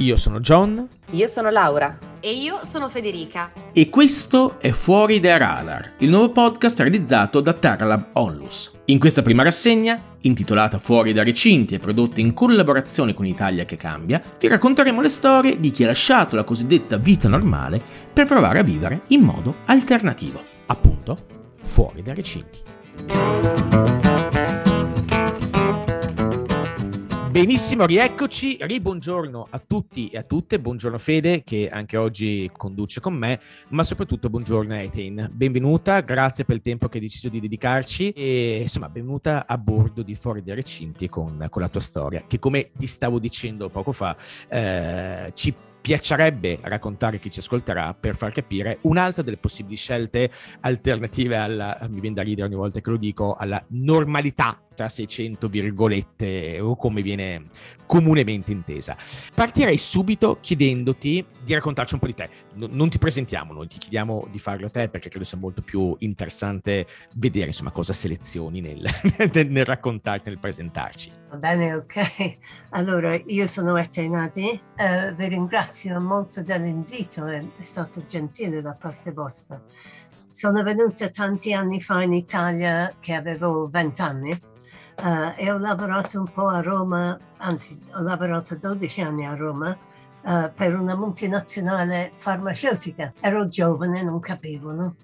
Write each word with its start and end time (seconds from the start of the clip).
Io 0.00 0.16
sono 0.16 0.40
John. 0.40 0.88
Io 1.10 1.26
sono 1.26 1.50
Laura. 1.50 1.98
E 2.20 2.32
io 2.32 2.60
sono 2.64 2.88
Federica. 2.88 3.52
E 3.70 3.90
questo 3.90 4.58
è 4.58 4.70
Fuori 4.70 5.20
dai 5.20 5.38
Radar, 5.38 5.92
il 5.98 6.08
nuovo 6.08 6.30
podcast 6.30 6.80
realizzato 6.80 7.40
da 7.42 7.52
Terralab 7.52 8.08
Onlus. 8.14 8.78
In 8.86 8.98
questa 8.98 9.20
prima 9.20 9.42
rassegna, 9.42 10.16
intitolata 10.22 10.78
Fuori 10.78 11.12
dai 11.12 11.26
recinti 11.26 11.74
e 11.74 11.78
prodotta 11.78 12.20
in 12.20 12.32
collaborazione 12.32 13.12
con 13.12 13.26
Italia 13.26 13.66
che 13.66 13.76
cambia, 13.76 14.22
vi 14.38 14.48
racconteremo 14.48 15.02
le 15.02 15.10
storie 15.10 15.60
di 15.60 15.70
chi 15.70 15.84
ha 15.84 15.88
lasciato 15.88 16.34
la 16.34 16.44
cosiddetta 16.44 16.96
vita 16.96 17.28
normale 17.28 17.78
per 18.10 18.24
provare 18.24 18.60
a 18.60 18.62
vivere 18.62 19.02
in 19.08 19.20
modo 19.20 19.56
alternativo. 19.66 20.42
Appunto, 20.64 21.26
fuori 21.62 22.00
dai 22.00 22.14
recinti. 22.14 22.58
Benissimo, 27.40 27.86
rieccoci, 27.86 28.58
ribuongiorno 28.60 29.46
a 29.48 29.58
tutti 29.66 30.10
e 30.10 30.18
a 30.18 30.22
tutte, 30.24 30.60
buongiorno 30.60 30.98
Fede 30.98 31.42
che 31.42 31.70
anche 31.70 31.96
oggi 31.96 32.50
conduce 32.54 33.00
con 33.00 33.14
me, 33.14 33.40
ma 33.68 33.82
soprattutto 33.82 34.28
buongiorno 34.28 34.74
Etain, 34.74 35.26
benvenuta, 35.32 36.00
grazie 36.00 36.44
per 36.44 36.56
il 36.56 36.60
tempo 36.60 36.88
che 36.90 36.98
hai 36.98 37.04
deciso 37.04 37.30
di 37.30 37.40
dedicarci. 37.40 38.10
E 38.10 38.58
insomma 38.60 38.90
benvenuta 38.90 39.46
a 39.46 39.56
bordo 39.56 40.02
di 40.02 40.14
Fuori 40.16 40.42
dai 40.42 40.56
Recinti 40.56 41.08
con, 41.08 41.46
con 41.48 41.62
la 41.62 41.68
tua 41.70 41.80
storia, 41.80 42.24
che 42.26 42.38
come 42.38 42.72
ti 42.76 42.86
stavo 42.86 43.18
dicendo 43.18 43.70
poco 43.70 43.92
fa 43.92 44.14
eh, 44.46 45.30
ci 45.32 45.54
piacerebbe 45.80 46.58
raccontare 46.60 47.18
chi 47.18 47.30
ci 47.30 47.38
ascolterà 47.38 47.94
per 47.94 48.16
far 48.16 48.32
capire 48.32 48.80
un'altra 48.82 49.22
delle 49.22 49.38
possibili 49.38 49.76
scelte 49.76 50.30
alternative 50.60 51.36
alla, 51.36 51.78
mi 51.88 52.00
viene 52.00 52.16
da 52.16 52.22
ridere 52.22 52.48
ogni 52.48 52.56
volta 52.56 52.80
che 52.80 52.90
lo 52.90 52.98
dico, 52.98 53.34
alla 53.34 53.64
normalità 53.68 54.60
tra 54.80 54.88
600 54.88 55.48
virgolette 55.48 56.58
o 56.58 56.74
come 56.74 57.02
viene 57.02 57.48
comunemente 57.84 58.50
intesa. 58.50 58.96
Partirei 59.34 59.76
subito 59.76 60.38
chiedendoti 60.40 61.22
di 61.42 61.52
raccontarci 61.52 61.94
un 61.94 62.00
po' 62.00 62.06
di 62.06 62.14
te. 62.14 62.30
No, 62.54 62.66
non 62.70 62.88
ti 62.88 62.96
presentiamo 62.96 63.52
noi, 63.52 63.66
ti 63.66 63.76
chiediamo 63.76 64.28
di 64.30 64.38
farlo 64.38 64.66
a 64.66 64.70
te 64.70 64.88
perché 64.88 65.10
credo 65.10 65.26
sia 65.26 65.36
molto 65.36 65.60
più 65.60 65.94
interessante 65.98 66.86
vedere 67.16 67.48
insomma 67.48 67.72
cosa 67.72 67.92
selezioni 67.92 68.62
nel, 68.62 68.88
nel 69.50 69.64
raccontarti, 69.66 70.30
nel 70.30 70.38
presentarci. 70.38 71.12
Va 71.28 71.36
bene, 71.36 71.74
ok. 71.74 72.38
Allora, 72.70 73.14
io 73.26 73.46
sono 73.46 73.76
Etenadi, 73.76 74.58
uh, 74.78 75.14
vi 75.14 75.28
ringrazio 75.28 76.00
molto 76.00 76.42
dell'invito, 76.42 77.26
è, 77.26 77.38
è 77.38 77.62
stato 77.62 78.02
gentile 78.08 78.62
da 78.62 78.72
parte 78.72 79.12
vostra. 79.12 79.60
Sono 80.30 80.62
venuta 80.62 81.10
tanti 81.10 81.52
anni 81.52 81.82
fa 81.82 82.02
in 82.02 82.14
Italia 82.14 82.94
che 83.00 83.14
avevo 83.14 83.68
20 83.68 84.00
anni 84.00 84.40
Uh, 85.02 85.32
e 85.34 85.50
ho 85.50 85.56
lavorato 85.56 86.18
un 86.18 86.30
po' 86.30 86.48
a 86.48 86.60
Roma, 86.60 87.18
anzi 87.38 87.80
ho 87.92 88.02
lavorato 88.02 88.54
12 88.54 89.00
anni 89.00 89.24
a 89.24 89.34
Roma 89.34 89.70
uh, 89.70 90.52
per 90.54 90.78
una 90.78 90.94
multinazionale 90.94 92.12
farmaceutica. 92.18 93.14
Ero 93.18 93.48
giovane, 93.48 94.02
non 94.02 94.20
capivo, 94.20 94.72
no? 94.72 94.96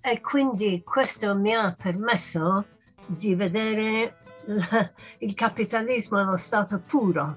E 0.00 0.22
quindi 0.22 0.82
questo 0.82 1.36
mi 1.36 1.54
ha 1.54 1.76
permesso 1.76 2.64
di 3.04 3.34
vedere 3.34 4.16
la, 4.46 4.90
il 5.18 5.34
capitalismo 5.34 6.16
allo 6.16 6.38
stato 6.38 6.80
puro. 6.80 7.36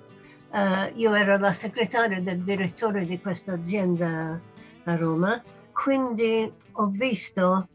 Uh, 0.52 0.98
io 0.98 1.14
ero 1.14 1.38
la 1.38 1.52
segretaria 1.52 2.22
del 2.22 2.40
direttore 2.40 3.06
di 3.06 3.20
questa 3.20 3.52
azienda 3.52 4.40
a 4.86 4.96
Roma, 4.96 5.44
quindi 5.74 6.50
ho 6.72 6.86
visto 6.86 7.68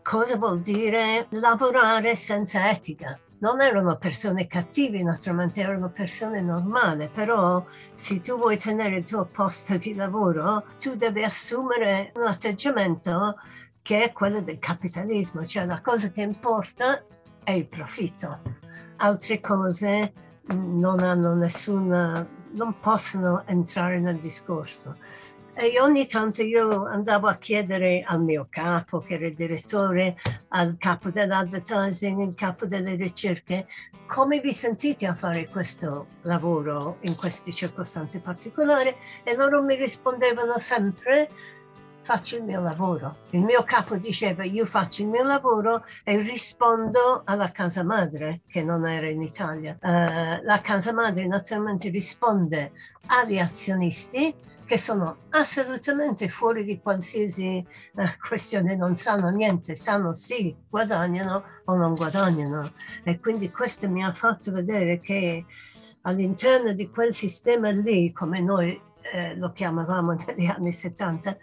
cosa 0.00 0.36
vuol 0.36 0.60
dire 0.60 1.26
lavorare 1.30 2.14
senza 2.14 2.70
etica 2.70 3.18
non 3.40 3.60
erano 3.60 3.96
persone 3.96 4.46
cattive, 4.46 5.02
naturalmente 5.02 5.60
erano 5.60 5.90
persone 5.90 6.40
normali, 6.40 7.08
però 7.12 7.64
se 7.94 8.20
tu 8.20 8.36
vuoi 8.36 8.58
tenere 8.58 8.98
il 8.98 9.04
tuo 9.04 9.24
posto 9.26 9.76
di 9.76 9.94
lavoro, 9.94 10.64
tu 10.78 10.94
devi 10.94 11.22
assumere 11.22 12.12
un 12.16 12.26
atteggiamento 12.26 13.36
che 13.82 14.02
è 14.02 14.12
quello 14.12 14.40
del 14.42 14.58
capitalismo, 14.58 15.44
cioè 15.44 15.64
la 15.64 15.80
cosa 15.80 16.10
che 16.10 16.22
importa 16.22 17.02
è 17.42 17.52
il 17.52 17.66
profitto. 17.66 18.40
Altre 18.96 19.40
cose 19.40 20.12
non 20.52 21.00
hanno 21.00 21.34
nessuna, 21.34 22.26
non 22.52 22.78
possono 22.78 23.44
entrare 23.46 23.98
nel 24.00 24.18
discorso. 24.18 24.96
E 25.54 25.80
ogni 25.80 26.06
tanto 26.06 26.42
io 26.42 26.86
andavo 26.86 27.26
a 27.26 27.36
chiedere 27.36 28.02
al 28.06 28.22
mio 28.22 28.46
capo, 28.48 29.00
che 29.00 29.14
era 29.14 29.26
il 29.26 29.34
direttore, 29.34 30.16
al 30.48 30.76
capo 30.78 31.10
dell'advertising, 31.10 32.26
il 32.26 32.34
capo 32.34 32.66
delle 32.66 32.94
ricerche, 32.94 33.66
come 34.06 34.40
vi 34.40 34.52
sentite 34.52 35.06
a 35.06 35.14
fare 35.14 35.48
questo 35.48 36.06
lavoro 36.22 36.98
in 37.02 37.16
queste 37.16 37.52
circostanze 37.52 38.20
particolari? 38.20 38.94
E 39.22 39.36
loro 39.36 39.62
mi 39.62 39.74
rispondevano 39.74 40.58
sempre, 40.58 41.28
faccio 42.02 42.36
il 42.36 42.44
mio 42.44 42.60
lavoro. 42.60 43.16
Il 43.30 43.40
mio 43.40 43.62
capo 43.64 43.96
diceva 43.96 44.44
io 44.44 44.66
faccio 44.66 45.02
il 45.02 45.08
mio 45.08 45.24
lavoro 45.24 45.84
e 46.04 46.16
rispondo 46.18 47.22
alla 47.24 47.50
casa 47.50 47.84
madre 47.84 48.40
che 48.48 48.62
non 48.62 48.86
era 48.86 49.08
in 49.08 49.20
Italia. 49.20 49.76
Uh, 49.80 50.42
la 50.42 50.60
casa 50.62 50.92
madre 50.92 51.26
naturalmente 51.26 51.88
risponde 51.90 52.72
agli 53.06 53.38
azionisti 53.38 54.34
che 54.70 54.78
sono 54.78 55.22
assolutamente 55.30 56.28
fuori 56.28 56.62
di 56.62 56.78
qualsiasi 56.78 57.56
eh, 57.56 58.16
questione, 58.24 58.76
non 58.76 58.94
sanno 58.94 59.28
niente, 59.30 59.74
sanno 59.74 60.14
sì, 60.14 60.54
guadagnano 60.68 61.42
o 61.64 61.74
non 61.74 61.96
guadagnano. 61.96 62.70
E 63.02 63.18
quindi 63.18 63.50
questo 63.50 63.88
mi 63.88 64.04
ha 64.04 64.12
fatto 64.12 64.52
vedere 64.52 65.00
che 65.00 65.44
all'interno 66.02 66.72
di 66.72 66.88
quel 66.88 67.12
sistema 67.12 67.72
lì, 67.72 68.12
come 68.12 68.40
noi 68.40 68.80
eh, 69.12 69.34
lo 69.34 69.50
chiamavamo 69.50 70.12
negli 70.24 70.46
anni 70.46 70.70
70, 70.70 71.36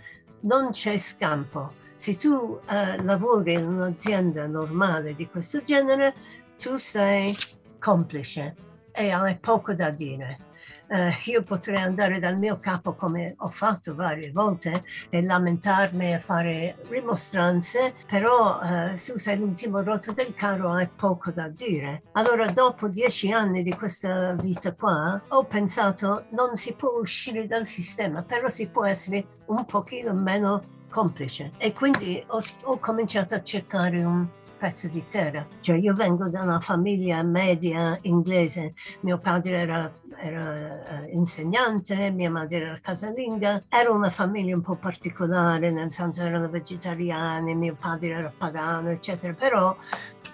non 0.44 0.72
c'è 0.72 0.98
scampo. 0.98 1.74
Se 1.98 2.16
tu 2.16 2.62
eh, 2.70 3.04
lavori 3.04 3.56
in 3.56 3.66
un'azienda 3.66 4.48
normale 4.48 5.16
di 5.16 5.28
questo 5.28 5.62
genere, 5.64 6.16
tu 6.58 6.78
sei 6.78 7.36
complice 7.78 8.56
e 8.94 9.10
hai 9.12 9.38
poco 9.38 9.74
da 9.74 9.90
dire 9.90 10.47
eh, 10.90 11.12
io 11.26 11.44
potrei 11.44 11.82
andare 11.82 12.20
dal 12.20 12.38
mio 12.38 12.58
capo 12.58 12.94
come 12.94 13.36
ho 13.38 13.50
fatto 13.50 13.94
varie 13.94 14.32
volte 14.32 14.84
e 15.10 15.24
lamentarmi 15.24 16.14
e 16.14 16.20
fare 16.20 16.78
rimostranze, 16.90 17.94
però 18.08 18.62
eh, 18.62 18.98
se 18.98 19.18
sei 19.20 19.38
l'ultimo 19.38 19.82
rotto 19.82 20.12
del 20.12 20.34
carro 20.34 20.72
hai 20.72 20.88
poco 20.88 21.32
da 21.32 21.48
dire. 21.48 22.04
Allora 22.14 22.50
dopo 22.52 22.88
dieci 22.88 23.32
anni 23.32 23.64
di 23.64 23.74
questa 23.74 24.34
vita 24.34 24.74
qua 24.74 25.22
ho 25.28 25.44
pensato 25.44 26.26
non 26.30 26.56
si 26.56 26.74
può 26.74 27.00
uscire 27.00 27.48
dal 27.48 27.66
sistema, 27.66 28.24
però 28.24 28.50
si 28.50 28.68
può 28.68 28.86
essere 28.86 29.26
un 29.48 29.66
pochino 29.66 30.14
meno 30.14 30.76
complice 30.90 31.52
e 31.58 31.74
quindi 31.74 32.24
ho, 32.28 32.42
ho 32.64 32.80
cominciato 32.80 33.36
a 33.36 33.44
cercare 33.44 34.04
un 34.04 34.28
pezzo 34.58 34.88
di 34.88 35.06
terra. 35.08 35.48
Cioè 35.60 35.78
io 35.78 35.94
vengo 35.94 36.28
da 36.28 36.42
una 36.42 36.60
famiglia 36.60 37.22
media 37.24 37.98
inglese, 38.02 38.74
mio 39.02 39.20
padre 39.20 39.58
era, 39.58 39.94
era 40.28 41.02
uh, 41.04 41.16
insegnante, 41.16 42.12
mia 42.12 42.30
madre 42.30 42.58
era 42.58 42.80
casalinga, 42.82 43.64
era 43.70 43.92
una 43.92 44.10
famiglia 44.10 44.56
un 44.56 44.62
po' 44.62 44.76
particolare, 44.76 45.72
nel 45.72 45.92
senso 45.92 46.24
erano 46.24 46.50
vegetariani, 46.50 47.56
mio 47.56 47.76
padre 47.80 48.10
era 48.10 48.34
pagano, 48.36 48.90
eccetera, 48.90 49.34
però 49.34 49.76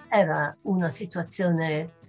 era 0.08 0.56
una 0.62 0.90
situazione 0.90 2.02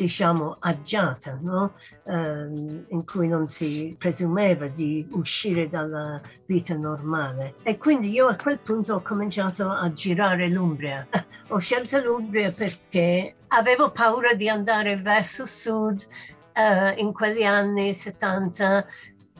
diciamo, 0.00 0.56
agiata, 0.60 1.38
no? 1.42 1.74
um, 2.04 2.86
in 2.88 3.04
cui 3.04 3.28
non 3.28 3.48
si 3.48 3.94
presumeva 3.98 4.66
di 4.66 5.06
uscire 5.10 5.68
dalla 5.68 6.20
vita 6.46 6.74
normale. 6.74 7.56
E 7.62 7.76
quindi 7.76 8.10
io 8.10 8.28
a 8.28 8.36
quel 8.36 8.58
punto 8.58 8.94
ho 8.94 9.02
cominciato 9.02 9.68
a 9.68 9.92
girare 9.92 10.48
l'Umbria. 10.48 11.06
ho 11.48 11.58
scelto 11.58 12.02
l'Umbria 12.02 12.50
perché 12.50 13.34
avevo 13.48 13.90
paura 13.90 14.32
di 14.32 14.48
andare 14.48 14.96
verso 14.96 15.44
sud 15.44 16.06
Uh, 16.54 16.98
in 16.98 17.12
quegli 17.12 17.44
anni 17.44 17.94
70 17.94 18.86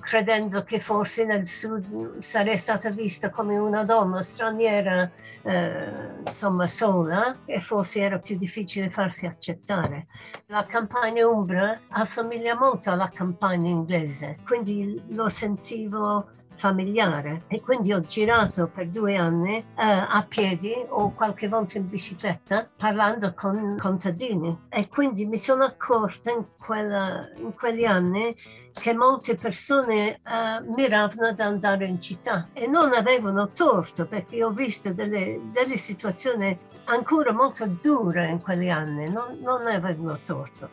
credendo 0.00 0.64
che 0.64 0.80
forse 0.80 1.24
nel 1.24 1.46
sud 1.46 2.18
sarei 2.18 2.56
stata 2.56 2.90
vista 2.90 3.30
come 3.30 3.56
una 3.58 3.84
donna 3.84 4.22
straniera, 4.22 5.08
eh, 5.42 5.92
insomma 6.26 6.66
sola, 6.66 7.38
e 7.44 7.60
forse 7.60 8.00
era 8.00 8.18
più 8.18 8.36
difficile 8.36 8.90
farsi 8.90 9.26
accettare. 9.26 10.06
La 10.46 10.64
campagna 10.64 11.28
umbra 11.28 11.78
assomiglia 11.90 12.56
molto 12.56 12.90
alla 12.90 13.10
campagna 13.10 13.68
inglese, 13.68 14.38
quindi 14.44 15.00
lo 15.08 15.28
sentivo 15.28 16.38
familiare. 16.60 17.42
E 17.48 17.60
quindi 17.60 17.92
ho 17.92 18.02
girato 18.02 18.68
per 18.68 18.88
due 18.88 19.16
anni 19.16 19.56
eh, 19.56 19.64
a 19.76 20.24
piedi 20.28 20.74
o 20.88 21.12
qualche 21.14 21.48
volta 21.48 21.78
in 21.78 21.88
bicicletta 21.88 22.68
parlando 22.76 23.32
con 23.34 23.76
contadini. 23.78 24.66
E 24.68 24.88
quindi 24.88 25.24
mi 25.24 25.38
sono 25.38 25.64
accorta 25.64 26.30
in, 26.30 26.44
quella, 26.58 27.28
in 27.38 27.54
quegli 27.54 27.84
anni 27.84 28.36
che 28.72 28.92
molte 28.94 29.36
persone 29.36 30.16
eh, 30.16 30.60
miravano 30.76 31.28
ad 31.28 31.40
andare 31.40 31.86
in 31.86 32.00
città 32.00 32.50
e 32.52 32.66
non 32.66 32.92
avevano 32.92 33.50
torto 33.50 34.06
perché 34.06 34.44
ho 34.44 34.50
visto 34.50 34.92
delle, 34.92 35.40
delle 35.50 35.78
situazioni 35.78 36.56
ancora 36.84 37.32
molto 37.32 37.66
dure 37.66 38.28
in 38.28 38.40
quegli 38.40 38.68
anni, 38.68 39.08
non, 39.08 39.38
non 39.40 39.66
avevano 39.66 40.18
torto 40.24 40.70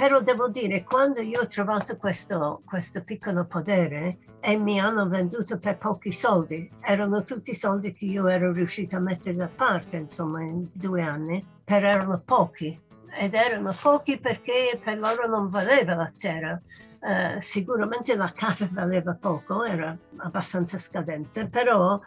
Però 0.00 0.18
devo 0.22 0.48
dire, 0.48 0.82
quando 0.82 1.20
io 1.20 1.42
ho 1.42 1.46
trovato 1.46 1.98
questo, 1.98 2.62
questo 2.64 3.04
piccolo 3.04 3.44
podere 3.44 4.16
e 4.40 4.56
mi 4.56 4.80
hanno 4.80 5.06
venduto 5.06 5.58
per 5.58 5.76
pochi 5.76 6.10
soldi, 6.10 6.70
erano 6.80 7.22
tutti 7.22 7.52
soldi 7.52 7.92
che 7.92 8.06
io 8.06 8.26
ero 8.26 8.50
riuscita 8.50 8.96
a 8.96 9.00
mettere 9.00 9.36
da 9.36 9.50
parte, 9.54 9.98
insomma, 9.98 10.40
in 10.40 10.66
due 10.72 11.02
anni, 11.02 11.46
però 11.62 11.88
erano 11.88 12.22
pochi. 12.24 12.80
Ed 13.14 13.34
erano 13.34 13.76
pochi 13.78 14.18
perché 14.18 14.80
per 14.82 14.98
loro 14.98 15.28
non 15.28 15.50
valeva 15.50 15.94
la 15.94 16.10
terra. 16.16 16.58
Uh, 16.98 17.38
sicuramente 17.40 18.16
la 18.16 18.32
casa 18.34 18.70
valeva 18.72 19.14
poco, 19.20 19.64
era 19.64 19.94
abbastanza 20.16 20.78
scadente, 20.78 21.46
però 21.50 22.00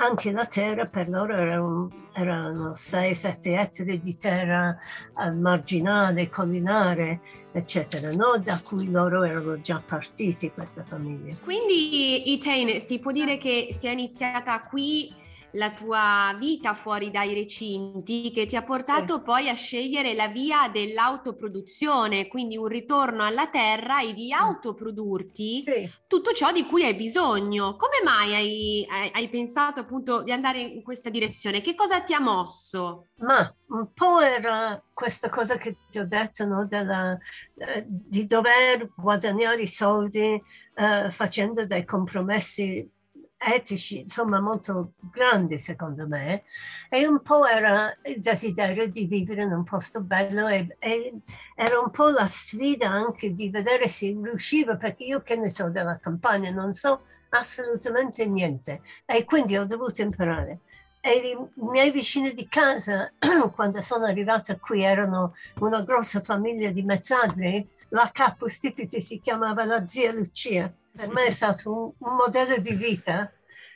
anche 0.00 0.30
la 0.30 0.46
terra 0.46 0.86
per 0.86 1.08
loro 1.08 1.34
erano, 1.34 1.90
erano 2.12 2.72
6-7 2.72 3.38
ettari 3.42 4.00
di 4.00 4.16
terra 4.16 4.76
eh, 5.18 5.30
marginale, 5.30 6.28
collinare, 6.28 7.20
eccetera, 7.52 8.12
no? 8.12 8.38
da 8.38 8.60
cui 8.62 8.90
loro 8.90 9.24
erano 9.24 9.60
già 9.60 9.82
partiti, 9.84 10.52
questa 10.52 10.84
famiglia. 10.84 11.34
Quindi, 11.42 12.32
Itain, 12.32 12.80
si 12.80 13.00
può 13.00 13.10
dire 13.10 13.38
che 13.38 13.68
sia 13.72 13.90
iniziata 13.90 14.62
qui 14.62 15.12
la 15.52 15.72
tua 15.72 16.34
vita 16.38 16.74
fuori 16.74 17.10
dai 17.10 17.34
recinti 17.34 18.30
che 18.30 18.46
ti 18.46 18.56
ha 18.56 18.62
portato 18.62 19.16
sì. 19.16 19.22
poi 19.22 19.48
a 19.48 19.54
scegliere 19.54 20.14
la 20.14 20.28
via 20.28 20.68
dell'autoproduzione, 20.68 22.28
quindi 22.28 22.56
un 22.56 22.66
ritorno 22.66 23.24
alla 23.24 23.48
terra 23.48 24.00
e 24.02 24.12
di 24.12 24.32
mm. 24.34 24.38
autoprodurti 24.38 25.62
sì. 25.64 25.90
tutto 26.06 26.32
ciò 26.32 26.52
di 26.52 26.64
cui 26.66 26.84
hai 26.84 26.94
bisogno. 26.94 27.76
Come 27.76 28.00
mai 28.04 28.34
hai, 28.34 28.86
hai, 28.88 29.10
hai, 29.12 29.28
pensato 29.28 29.80
appunto 29.80 30.22
di 30.22 30.32
andare 30.32 30.60
in 30.60 30.82
questa 30.82 31.10
direzione? 31.10 31.60
Che 31.60 31.74
cosa 31.74 32.00
ti 32.02 32.12
ha 32.12 32.20
mosso? 32.20 33.08
Ma 33.16 33.52
un 33.68 33.92
po' 33.92 34.20
era 34.20 34.82
questa 34.92 35.28
cosa 35.28 35.56
che 35.56 35.76
ti 35.88 35.98
ho 35.98 36.06
detto, 36.06 36.44
no? 36.46 36.66
Della, 36.66 37.16
eh, 37.56 37.84
di 37.86 38.26
dover 38.26 38.90
guadagnare 38.96 39.62
i 39.62 39.68
soldi 39.68 40.42
eh, 40.74 41.10
facendo 41.10 41.66
dei 41.66 41.84
compromessi 41.84 42.88
etici, 43.38 44.00
insomma, 44.00 44.40
molto 44.40 44.94
grandi 45.12 45.58
secondo 45.58 46.06
me, 46.06 46.42
e 46.90 47.06
un 47.06 47.22
po' 47.22 47.46
era 47.46 47.96
il 48.04 48.20
desiderio 48.20 48.88
di 48.88 49.06
vivere 49.06 49.42
in 49.42 49.52
un 49.52 49.64
posto 49.64 50.02
bello 50.02 50.48
e, 50.48 50.76
e, 50.80 51.14
era 51.54 51.78
un 51.78 51.90
po' 51.90 52.08
la 52.08 52.26
sfida 52.26 52.90
anche 52.90 53.32
di 53.32 53.48
vedere 53.48 53.88
se 53.88 54.06
riusciva, 54.08 54.76
perché 54.76 55.04
io 55.04 55.22
che 55.22 55.36
ne 55.36 55.50
so 55.50 55.70
della 55.70 55.98
campagna, 55.98 56.50
non 56.50 56.72
so 56.72 57.02
assolutamente 57.30 58.26
niente. 58.26 58.82
E 59.06 59.24
quindi 59.24 59.56
ho 59.56 59.64
dovuto 59.64 60.02
imparare. 60.02 60.60
E 61.00 61.12
i 61.30 61.62
miei 61.64 61.90
vicini 61.90 62.34
di 62.34 62.48
casa, 62.48 63.12
quando 63.54 63.80
sono 63.82 64.04
arrivata 64.06 64.56
qui, 64.56 64.82
erano 64.82 65.34
una 65.60 65.82
grossa 65.82 66.20
famiglia 66.20 66.70
di 66.70 66.82
mezzadri, 66.82 67.66
la 67.90 68.10
capostipite 68.12 69.00
si 69.00 69.20
chiamava 69.20 69.64
la 69.64 69.86
zia 69.86 70.12
Lucia 70.12 70.70
per 70.98 71.12
me 71.12 71.26
è 71.26 71.30
stato 71.30 71.72
un, 71.72 71.92
un 72.08 72.16
modello 72.16 72.56
di 72.56 72.74
vita 72.74 73.32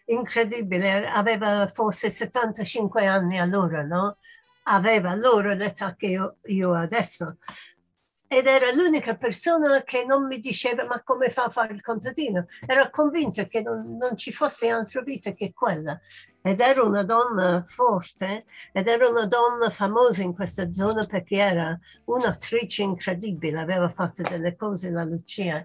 incredibile. 0.07 1.07
Aveva 1.07 1.69
forse 1.69 2.11
75 2.11 3.07
anni 3.07 3.39
allora, 3.39 3.85
no? 3.85 4.17
Aveva 4.65 5.15
loro 5.15 5.55
l'età 5.55 5.95
che 5.95 6.07
io, 6.07 6.39
io 6.47 6.75
adesso. 6.75 7.37
Ed 8.27 8.47
era 8.47 8.73
l'unica 8.73 9.15
persona 9.15 9.83
che 9.83 10.05
non 10.05 10.27
mi 10.27 10.41
diceva 10.41 10.85
ma 10.85 11.01
come 11.05 11.29
fa 11.29 11.45
a 11.45 11.51
fare 11.51 11.75
il 11.75 11.83
contadino. 11.83 12.47
Era 12.67 12.91
convinta 12.91 13.45
che 13.45 13.61
non, 13.61 13.97
non 13.97 14.17
ci 14.17 14.33
fosse 14.33 14.69
altra 14.69 15.03
vita 15.03 15.33
che 15.33 15.53
quella 15.53 16.01
ed 16.45 16.61
era 16.61 16.83
una 16.83 17.05
donna 17.05 17.63
forte 17.69 18.47
ed 18.73 18.89
era 18.89 19.09
una 19.09 19.27
donna 19.27 19.71
famosa 19.71 20.23
in 20.23 20.35
questa 20.35 20.73
zona 20.73 21.05
perché 21.05 21.37
era 21.37 21.79
un'attrice 22.07 22.83
incredibile, 22.83 23.61
aveva 23.61 23.89
fatto 23.91 24.23
delle 24.23 24.57
cose 24.57 24.91
la 24.91 25.05
Lucia. 25.05 25.63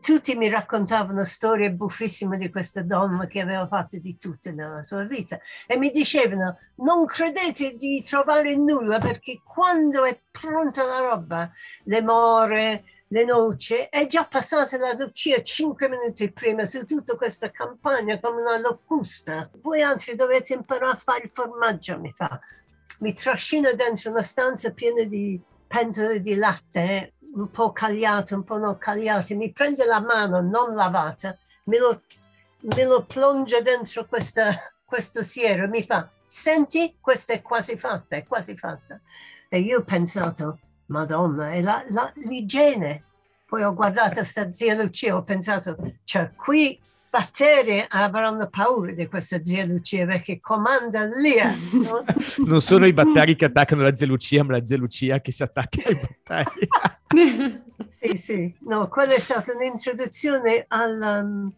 Tutti 0.00 0.36
mi 0.36 0.48
raccontavano 0.48 1.24
storie 1.24 1.72
buffissime 1.72 2.36
di 2.36 2.50
questa 2.50 2.82
donna 2.82 3.26
che 3.26 3.40
aveva 3.40 3.66
fatto 3.66 3.98
di 3.98 4.16
tutto 4.16 4.52
nella 4.52 4.82
sua 4.82 5.02
vita 5.02 5.40
e 5.66 5.76
mi 5.76 5.90
dicevano 5.90 6.58
non 6.76 7.04
credete 7.04 7.74
di 7.74 8.00
trovare 8.02 8.54
nulla 8.54 9.00
perché 9.00 9.40
quando 9.44 10.04
è 10.04 10.20
pronta 10.30 10.84
la 10.84 10.98
roba, 11.00 11.50
le 11.84 12.00
more, 12.00 12.84
le 13.08 13.24
noci, 13.24 13.74
è 13.90 14.06
già 14.06 14.24
passata 14.24 14.78
la 14.78 14.94
Lucia 14.94 15.42
cinque 15.42 15.88
minuti 15.88 16.32
prima 16.32 16.64
su 16.64 16.84
tutta 16.84 17.16
questa 17.16 17.50
campagna 17.50 18.18
come 18.20 18.40
una 18.40 18.58
locusta. 18.58 19.50
Voi 19.60 19.82
altri 19.82 20.14
dovete 20.14 20.54
imparare 20.54 20.92
a 20.92 20.96
fare 20.96 21.24
il 21.24 21.30
formaggio, 21.30 21.98
mi 21.98 22.12
fa. 22.14 22.40
Mi 23.00 23.12
trascina 23.14 23.72
dentro 23.72 24.10
una 24.10 24.22
stanza 24.22 24.70
piena 24.72 25.02
di 25.02 25.40
pentole 25.66 26.20
di 26.20 26.34
latte, 26.36 27.14
un 27.34 27.50
po' 27.50 27.72
cagliate, 27.72 28.34
un 28.34 28.44
po' 28.44 28.58
non 28.58 28.76
cagliate, 28.78 29.34
mi 29.34 29.52
prende 29.52 29.84
la 29.84 30.00
mano 30.00 30.40
non 30.40 30.74
lavata, 30.74 31.36
me 31.64 31.78
lo, 31.78 32.02
me 32.60 32.84
lo 32.84 33.04
plonge 33.04 33.62
dentro 33.62 34.06
questa, 34.06 34.72
questo 34.84 35.22
siero, 35.22 35.68
mi 35.68 35.82
fa, 35.82 36.10
senti, 36.28 36.96
questa 37.00 37.32
è 37.32 37.42
quasi 37.42 37.76
fatta, 37.76 38.16
è 38.16 38.24
quasi 38.24 38.56
fatta. 38.56 39.00
E 39.48 39.60
io 39.60 39.80
ho 39.80 39.82
pensato, 39.82 40.58
Madonna, 40.86 41.52
è 41.52 41.60
la, 41.60 41.84
la, 41.90 42.10
l'igiene. 42.24 43.04
Poi 43.46 43.62
ho 43.62 43.74
guardato 43.74 44.24
sta 44.24 44.50
zia 44.50 44.74
Lucia 44.74 45.08
e 45.08 45.12
ho 45.12 45.22
pensato, 45.24 45.76
cioè 46.04 46.32
qui 46.34 46.80
batteri 47.10 47.84
avranno 47.86 48.48
paura 48.48 48.92
di 48.92 49.06
questa 49.06 49.44
zia 49.44 49.66
Lucia 49.66 50.06
perché 50.06 50.40
comanda 50.40 51.04
lì. 51.04 51.34
No? 51.72 52.02
non 52.46 52.62
sono 52.62 52.86
i 52.86 52.94
batteri 52.94 53.36
che 53.36 53.44
attaccano 53.44 53.82
la 53.82 53.94
zia 53.94 54.06
Lucia, 54.06 54.42
ma 54.42 54.52
la 54.52 54.64
zia 54.64 54.78
Lucia 54.78 55.20
che 55.20 55.32
si 55.32 55.42
attacca 55.42 55.82
ai 55.86 55.96
batteri. 55.96 56.68
sì, 58.00 58.16
sì, 58.16 58.56
no, 58.60 58.88
quella 58.88 59.14
è 59.14 59.18
stata 59.18 59.52
un'introduzione 59.52 60.64
alla, 60.68 61.18
um, 61.18 61.52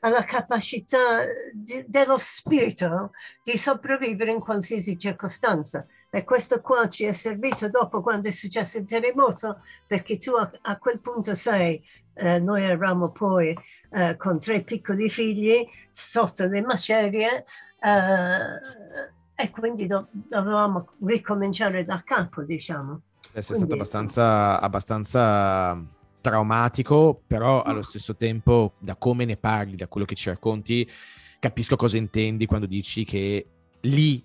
alla 0.00 0.24
capacità 0.24 1.24
di, 1.52 1.84
dello 1.86 2.16
spirito 2.18 3.12
di 3.42 3.56
sopravvivere 3.56 4.30
in 4.30 4.40
qualsiasi 4.40 4.98
circostanza. 4.98 5.86
E 6.10 6.22
questo 6.22 6.60
qua 6.60 6.88
ci 6.88 7.04
è 7.04 7.12
servito 7.12 7.68
dopo 7.68 8.00
quando 8.00 8.28
è 8.28 8.30
successo 8.30 8.78
il 8.78 8.84
terremoto, 8.84 9.62
perché 9.86 10.16
tu 10.18 10.34
a, 10.34 10.50
a 10.62 10.78
quel 10.78 11.00
punto 11.00 11.34
sai, 11.34 11.82
eh, 12.14 12.38
noi 12.38 12.62
eravamo 12.62 13.10
poi 13.10 13.56
eh, 13.90 14.16
con 14.16 14.38
tre 14.38 14.62
piccoli 14.62 15.08
figli 15.08 15.66
sotto 15.90 16.46
le 16.46 16.60
macerie 16.60 17.44
eh, 17.80 18.60
e 19.34 19.50
quindi 19.50 19.86
do, 19.86 20.08
dovevamo 20.12 20.92
ricominciare 21.04 21.84
da 21.84 22.02
capo, 22.04 22.42
diciamo. 22.42 23.00
È 23.34 23.40
stato 23.40 23.64
abbastanza, 23.64 24.60
abbastanza 24.60 25.76
traumatico, 26.20 27.20
però 27.26 27.62
allo 27.62 27.82
stesso 27.82 28.14
tempo, 28.14 28.74
da 28.78 28.94
come 28.94 29.24
ne 29.24 29.36
parli, 29.36 29.74
da 29.74 29.88
quello 29.88 30.06
che 30.06 30.14
ci 30.14 30.28
racconti, 30.28 30.88
capisco 31.40 31.74
cosa 31.74 31.96
intendi 31.96 32.46
quando 32.46 32.66
dici 32.66 33.04
che 33.04 33.44
lì 33.80 34.24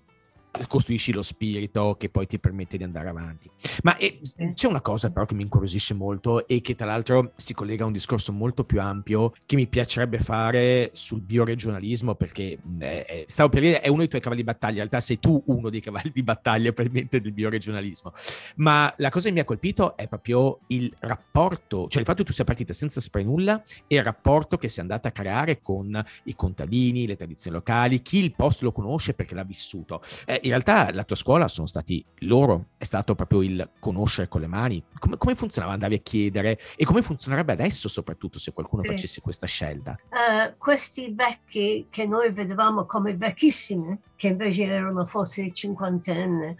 costruisci 0.66 1.12
lo 1.12 1.22
spirito 1.22 1.96
che 1.98 2.08
poi 2.08 2.26
ti 2.26 2.38
permette 2.38 2.76
di 2.76 2.84
andare 2.84 3.08
avanti. 3.08 3.50
Ma 3.82 3.96
eh, 3.96 4.20
c'è 4.54 4.66
una 4.66 4.80
cosa 4.80 5.10
però 5.10 5.26
che 5.26 5.34
mi 5.34 5.42
incuriosisce 5.42 5.94
molto 5.94 6.46
e 6.46 6.60
che 6.60 6.74
tra 6.74 6.86
l'altro 6.86 7.32
si 7.36 7.54
collega 7.54 7.84
a 7.84 7.86
un 7.86 7.92
discorso 7.92 8.32
molto 8.32 8.64
più 8.64 8.80
ampio 8.80 9.32
che 9.46 9.56
mi 9.56 9.66
piacerebbe 9.66 10.18
fare 10.18 10.90
sul 10.92 11.20
bioregionalismo 11.20 12.14
perché 12.14 12.58
eh, 12.78 13.26
stavo 13.28 13.48
per 13.48 13.60
dire 13.60 13.80
è 13.80 13.88
uno 13.88 13.98
dei 13.98 14.08
tuoi 14.08 14.20
cavalli 14.20 14.42
di 14.42 14.46
battaglia, 14.46 14.82
in 14.82 14.88
realtà 14.88 15.00
sei 15.00 15.18
tu 15.18 15.42
uno 15.46 15.70
dei 15.70 15.80
cavalli 15.80 16.10
di 16.12 16.22
battaglia 16.22 16.72
probabilmente 16.72 17.20
del 17.20 17.32
bioregionalismo. 17.32 18.12
Ma 18.56 18.92
la 18.96 19.10
cosa 19.10 19.28
che 19.28 19.34
mi 19.34 19.40
ha 19.40 19.44
colpito 19.44 19.96
è 19.96 20.08
proprio 20.08 20.60
il 20.68 20.92
rapporto, 21.00 21.88
cioè 21.88 22.00
il 22.00 22.06
fatto 22.06 22.22
che 22.22 22.28
tu 22.28 22.32
sia 22.32 22.44
partita 22.44 22.72
senza 22.72 23.00
sapere 23.00 23.24
nulla 23.24 23.62
e 23.86 23.96
il 23.96 24.02
rapporto 24.02 24.56
che 24.56 24.68
sei 24.68 24.82
andata 24.82 25.08
a 25.08 25.12
creare 25.12 25.60
con 25.60 26.04
i 26.24 26.34
contadini, 26.34 27.06
le 27.06 27.16
tradizioni 27.16 27.56
locali, 27.56 28.02
chi 28.02 28.18
il 28.18 28.34
posto 28.34 28.64
lo 28.64 28.72
conosce 28.72 29.14
perché 29.14 29.34
l'ha 29.34 29.44
vissuto. 29.44 30.02
Eh, 30.26 30.39
in 30.42 30.50
realtà 30.50 30.92
la 30.92 31.04
tua 31.04 31.16
scuola 31.16 31.48
sono 31.48 31.66
stati 31.66 32.04
loro, 32.20 32.70
è 32.76 32.84
stato 32.84 33.14
proprio 33.14 33.42
il 33.42 33.70
conoscere 33.78 34.28
con 34.28 34.40
le 34.40 34.46
mani. 34.46 34.82
Come, 34.98 35.16
come 35.16 35.34
funzionava? 35.34 35.72
Andavi 35.72 35.94
a 35.96 35.98
chiedere 35.98 36.58
e 36.76 36.84
come 36.84 37.02
funzionerebbe 37.02 37.52
adesso 37.52 37.88
soprattutto 37.88 38.38
se 38.38 38.52
qualcuno 38.52 38.82
sì. 38.82 38.88
facesse 38.88 39.20
questa 39.20 39.46
scelta? 39.46 39.98
Uh, 40.10 40.56
questi 40.58 41.12
vecchi 41.14 41.86
che 41.90 42.06
noi 42.06 42.30
vedevamo 42.32 42.86
come 42.86 43.16
vecchissimi, 43.16 43.98
che 44.16 44.28
invece 44.28 44.64
erano 44.64 45.06
forse 45.06 45.52
cinquantenni, 45.52 46.56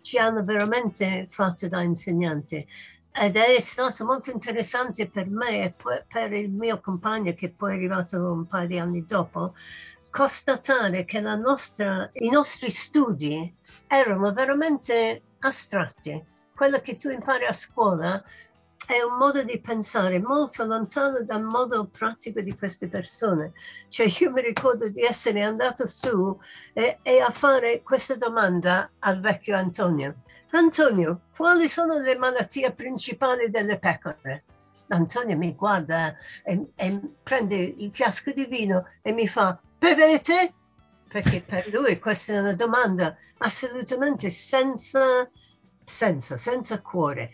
ci 0.00 0.18
hanno 0.18 0.42
veramente 0.42 1.26
fatto 1.28 1.68
da 1.68 1.82
insegnanti 1.82 2.66
ed 3.12 3.36
è 3.36 3.60
stato 3.60 4.04
molto 4.04 4.30
interessante 4.30 5.08
per 5.08 5.28
me 5.28 5.64
e 5.64 5.74
per 6.06 6.32
il 6.32 6.48
mio 6.48 6.80
compagno 6.80 7.34
che 7.34 7.50
poi 7.50 7.72
è 7.72 7.74
arrivato 7.74 8.16
un 8.18 8.46
paio 8.46 8.68
di 8.68 8.78
anni 8.78 9.04
dopo 9.04 9.54
constatare 10.10 11.04
che 11.04 11.20
nostra, 11.20 12.10
i 12.14 12.30
nostri 12.30 12.70
studi 12.70 13.54
erano 13.86 14.32
veramente 14.32 15.22
astratti. 15.40 16.22
Quello 16.54 16.80
che 16.80 16.96
tu 16.96 17.08
impari 17.10 17.46
a 17.46 17.54
scuola 17.54 18.22
è 18.86 19.00
un 19.02 19.16
modo 19.16 19.42
di 19.44 19.60
pensare 19.60 20.18
molto 20.18 20.64
lontano 20.64 21.22
dal 21.22 21.42
modo 21.42 21.86
pratico 21.86 22.40
di 22.40 22.56
queste 22.56 22.88
persone. 22.88 23.52
Cioè 23.88 24.10
io 24.18 24.32
mi 24.32 24.42
ricordo 24.42 24.88
di 24.88 25.02
essere 25.02 25.42
andato 25.42 25.86
su 25.86 26.36
e, 26.72 26.98
e 27.02 27.20
a 27.20 27.30
fare 27.30 27.82
questa 27.82 28.16
domanda 28.16 28.90
al 28.98 29.20
vecchio 29.20 29.56
Antonio. 29.56 30.22
Antonio, 30.50 31.20
quali 31.36 31.68
sono 31.68 31.98
le 31.98 32.16
malattie 32.16 32.72
principali 32.72 33.48
delle 33.48 33.78
pecore? 33.78 34.44
Antonio 34.88 35.36
mi 35.36 35.54
guarda 35.54 36.16
e, 36.42 36.72
e 36.74 37.00
prende 37.22 37.56
il 37.56 37.92
fiasco 37.92 38.32
di 38.32 38.46
vino 38.46 38.88
e 39.02 39.12
mi 39.12 39.28
fa, 39.28 39.60
bevete? 39.80 40.54
Perché 41.08 41.42
per 41.44 41.72
lui 41.72 41.98
questa 41.98 42.34
è 42.34 42.38
una 42.38 42.54
domanda 42.54 43.16
assolutamente 43.38 44.28
senza 44.28 45.28
senso, 45.82 46.36
senza 46.36 46.80
cuore. 46.80 47.32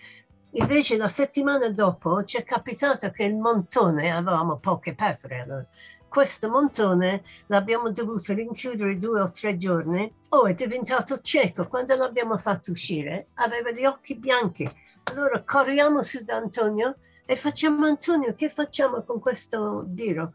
Invece 0.52 0.96
la 0.96 1.10
settimana 1.10 1.68
dopo 1.68 2.24
ci 2.24 2.38
è 2.38 2.44
capitato 2.44 3.10
che 3.10 3.24
il 3.24 3.36
montone, 3.36 4.10
avevamo 4.10 4.58
poche 4.58 4.94
pecore 4.94 5.40
allora, 5.40 5.66
questo 6.08 6.48
montone 6.48 7.24
l'abbiamo 7.48 7.90
dovuto 7.90 8.32
rinchiudere 8.32 8.96
due 8.96 9.20
o 9.20 9.30
tre 9.30 9.58
giorni, 9.58 10.10
oh 10.30 10.46
è 10.46 10.54
diventato 10.54 11.20
cieco, 11.20 11.66
quando 11.66 11.94
l'abbiamo 11.96 12.38
fatto 12.38 12.70
uscire 12.70 13.26
aveva 13.34 13.70
gli 13.70 13.84
occhi 13.84 14.14
bianchi. 14.14 14.66
Allora 15.10 15.42
corriamo 15.42 16.00
su 16.02 16.24
da 16.24 16.36
Antonio 16.36 16.96
e 17.26 17.36
facciamo 17.36 17.84
Antonio, 17.84 18.34
che 18.34 18.48
facciamo 18.48 19.02
con 19.02 19.20
questo 19.20 19.82
biro? 19.84 20.32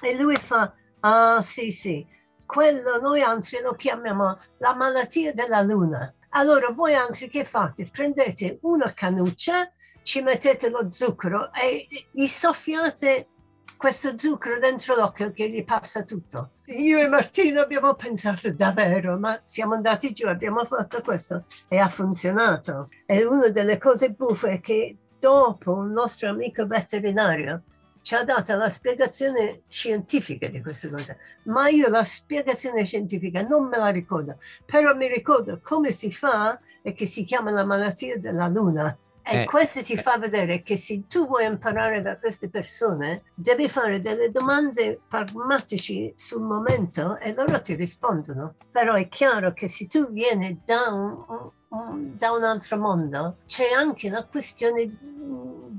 E 0.00 0.16
lui 0.16 0.34
fa, 0.34 0.72
ah 1.00 1.42
sì 1.42 1.70
sì, 1.70 2.06
quello 2.46 3.00
noi 3.00 3.22
anzi 3.22 3.60
lo 3.60 3.74
chiamiamo 3.74 4.38
la 4.58 4.74
malattia 4.74 5.32
della 5.32 5.60
luna. 5.62 6.12
Allora 6.30 6.70
voi 6.70 6.94
anzi 6.94 7.28
che 7.28 7.44
fate? 7.44 7.88
Prendete 7.90 8.58
una 8.62 8.92
canuccia, 8.92 9.70
ci 10.02 10.22
mettete 10.22 10.70
lo 10.70 10.90
zucchero 10.90 11.52
e 11.52 11.86
gli 12.10 12.26
soffiate 12.26 13.28
questo 13.76 14.18
zucchero 14.18 14.58
dentro 14.58 14.94
l'occhio 14.94 15.32
che 15.32 15.48
gli 15.48 15.64
passa 15.64 16.04
tutto. 16.04 16.50
Io 16.66 16.98
e 16.98 17.08
Martino 17.08 17.62
abbiamo 17.62 17.94
pensato 17.94 18.52
davvero, 18.52 19.18
ma 19.18 19.40
siamo 19.44 19.74
andati 19.74 20.12
giù, 20.12 20.26
abbiamo 20.26 20.64
fatto 20.66 21.00
questo 21.00 21.46
e 21.66 21.78
ha 21.78 21.88
funzionato. 21.88 22.88
E 23.06 23.24
una 23.24 23.48
delle 23.48 23.78
cose 23.78 24.10
buffe 24.10 24.50
è 24.50 24.60
che 24.60 24.96
dopo 25.18 25.72
un 25.72 25.92
nostro 25.92 26.28
amico 26.28 26.66
veterinario 26.66 27.62
ci 28.02 28.14
ha 28.14 28.24
dato 28.24 28.56
la 28.56 28.70
spiegazione 28.70 29.62
scientifica 29.68 30.48
di 30.48 30.62
queste 30.62 30.88
cose, 30.88 31.18
ma 31.44 31.68
io 31.68 31.88
la 31.88 32.04
spiegazione 32.04 32.84
scientifica 32.84 33.42
non 33.42 33.68
me 33.68 33.78
la 33.78 33.88
ricordo, 33.88 34.38
però 34.64 34.94
mi 34.94 35.08
ricordo 35.08 35.60
come 35.62 35.92
si 35.92 36.12
fa 36.12 36.58
e 36.82 36.92
che 36.92 37.06
si 37.06 37.24
chiama 37.24 37.50
la 37.50 37.64
malattia 37.64 38.18
della 38.18 38.48
luna. 38.48 38.96
E 39.22 39.42
eh, 39.42 39.44
questo 39.44 39.82
ti 39.82 39.96
fa 39.96 40.16
vedere 40.18 40.62
che 40.62 40.76
se 40.76 41.06
tu 41.06 41.26
vuoi 41.26 41.44
imparare 41.44 42.00
da 42.00 42.16
queste 42.16 42.48
persone, 42.48 43.22
devi 43.34 43.68
fare 43.68 44.00
delle 44.00 44.30
domande 44.30 44.98
pragmatici 45.06 46.12
sul 46.16 46.42
momento 46.42 47.18
e 47.18 47.34
loro 47.34 47.60
ti 47.60 47.74
rispondono. 47.74 48.54
Però 48.70 48.94
è 48.94 49.08
chiaro 49.08 49.52
che 49.52 49.68
se 49.68 49.86
tu 49.86 50.10
vieni 50.10 50.60
da 50.64 50.88
un, 50.90 51.50
un, 51.68 52.16
da 52.16 52.32
un 52.32 52.44
altro 52.44 52.78
mondo, 52.78 53.36
c'è 53.46 53.70
anche 53.72 54.08
la 54.08 54.24
questione 54.24 54.90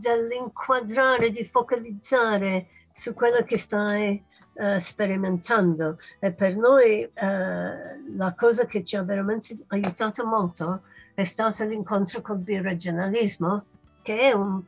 dell'inquadrare, 0.02 1.30
di 1.30 1.46
focalizzare 1.46 2.68
su 2.92 3.14
quello 3.14 3.44
che 3.44 3.58
stai 3.58 4.22
uh, 4.54 4.80
sperimentando. 4.80 6.00
E 6.20 6.32
per 6.32 6.58
noi 6.58 7.04
uh, 7.04 8.16
la 8.18 8.34
cosa 8.36 8.66
che 8.66 8.84
ci 8.84 8.98
ha 8.98 9.04
veramente 9.04 9.58
aiutato 9.68 10.26
molto 10.26 10.82
è 11.14 11.24
stato 11.24 11.64
l'incontro 11.66 12.22
col 12.22 12.40
bioregionalismo, 12.40 13.66
che 14.02 14.20
è 14.20 14.32
un, 14.32 14.62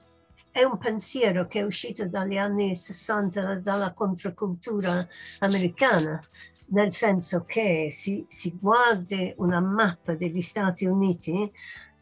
è 0.52 0.64
un 0.64 0.78
pensiero 0.78 1.48
che 1.48 1.62
è 1.62 1.64
uscito 1.64 2.06
dagli 2.06 2.38
anni 2.38 2.76
60 2.76 3.56
dalla 3.56 3.92
controcultura 3.92 5.08
americana, 5.40 6.22
nel 6.68 6.94
senso 6.94 7.44
che 7.46 7.90
si, 7.92 8.26
si 8.28 8.56
guardi 8.60 9.34
una 9.38 9.60
mappa 9.60 10.14
degli 10.14 10.42
Stati 10.42 10.86
Uniti, 10.86 11.52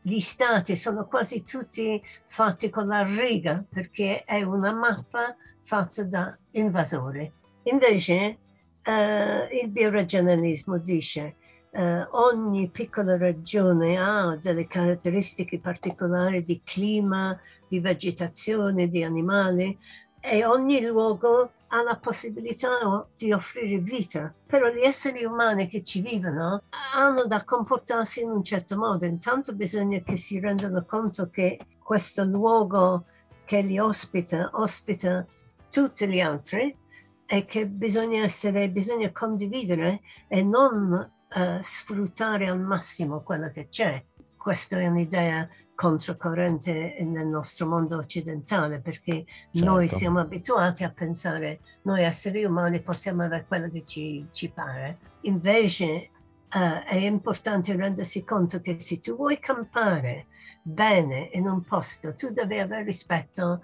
gli 0.01 0.19
stati 0.19 0.75
sono 0.75 1.05
quasi 1.05 1.43
tutti 1.43 2.01
fatti 2.25 2.69
con 2.69 2.87
la 2.87 3.03
riga 3.03 3.63
perché 3.67 4.23
è 4.23 4.41
una 4.41 4.73
mappa 4.73 5.35
fatta 5.61 6.03
da 6.03 6.35
invasori. 6.51 7.31
Invece 7.63 8.37
eh, 8.83 9.61
il 9.61 9.69
bioregionalismo 9.69 10.77
dice 10.79 11.35
eh, 11.71 12.07
ogni 12.11 12.67
piccola 12.69 13.15
regione 13.15 13.97
ha 13.97 14.37
delle 14.41 14.67
caratteristiche 14.67 15.59
particolari 15.59 16.43
di 16.43 16.61
clima, 16.63 17.39
di 17.67 17.79
vegetazione, 17.79 18.89
di 18.89 19.03
animali 19.03 19.77
e 20.19 20.45
ogni 20.45 20.85
luogo 20.85 21.51
ha 21.73 21.83
la 21.83 21.97
possibilità 21.97 23.07
di 23.15 23.31
offrire 23.31 23.77
vita. 23.77 24.33
Però 24.45 24.67
gli 24.69 24.81
esseri 24.81 25.23
umani 25.23 25.67
che 25.67 25.83
ci 25.83 26.01
vivono 26.01 26.63
hanno 26.93 27.25
da 27.25 27.43
comportarsi 27.43 28.21
in 28.21 28.29
un 28.29 28.43
certo 28.43 28.77
modo. 28.77 29.05
Intanto 29.05 29.55
bisogna 29.55 29.99
che 29.99 30.17
si 30.17 30.39
rendano 30.39 30.85
conto 30.85 31.29
che 31.29 31.59
questo 31.79 32.23
luogo 32.23 33.05
che 33.45 33.61
li 33.61 33.79
ospita 33.79 34.49
ospita 34.53 35.25
tutti 35.69 36.07
gli 36.07 36.19
altri 36.19 36.75
e 37.25 37.45
che 37.45 37.67
bisogna 37.67 38.23
essere, 38.23 38.69
bisogna 38.69 39.11
condividere 39.11 40.01
e 40.27 40.43
non 40.43 40.91
uh, 41.33 41.61
sfruttare 41.61 42.49
al 42.49 42.59
massimo 42.59 43.21
quello 43.21 43.49
che 43.51 43.69
c'è. 43.69 44.03
Questa 44.41 44.79
è 44.79 44.87
un'idea 44.87 45.47
controcorrente 45.75 46.95
nel 47.01 47.27
nostro 47.27 47.67
mondo 47.67 47.97
occidentale 47.97 48.79
perché 48.79 49.23
certo. 49.51 49.69
noi 49.69 49.87
siamo 49.87 50.19
abituati 50.19 50.83
a 50.83 50.89
pensare 50.89 51.59
noi 51.83 52.03
esseri 52.03 52.43
umani 52.43 52.81
possiamo 52.81 53.21
avere 53.21 53.45
quello 53.47 53.69
che 53.69 53.85
ci, 53.85 54.25
ci 54.31 54.49
pare. 54.49 54.97
Invece 55.21 56.09
uh, 56.53 56.83
è 56.83 56.95
importante 56.95 57.75
rendersi 57.75 58.23
conto 58.23 58.61
che 58.61 58.79
se 58.79 58.99
tu 58.99 59.15
vuoi 59.15 59.37
campare 59.37 60.25
bene 60.63 61.29
in 61.33 61.47
un 61.47 61.61
posto, 61.61 62.15
tu 62.15 62.31
devi 62.31 62.57
avere 62.57 62.83
rispetto 62.83 63.61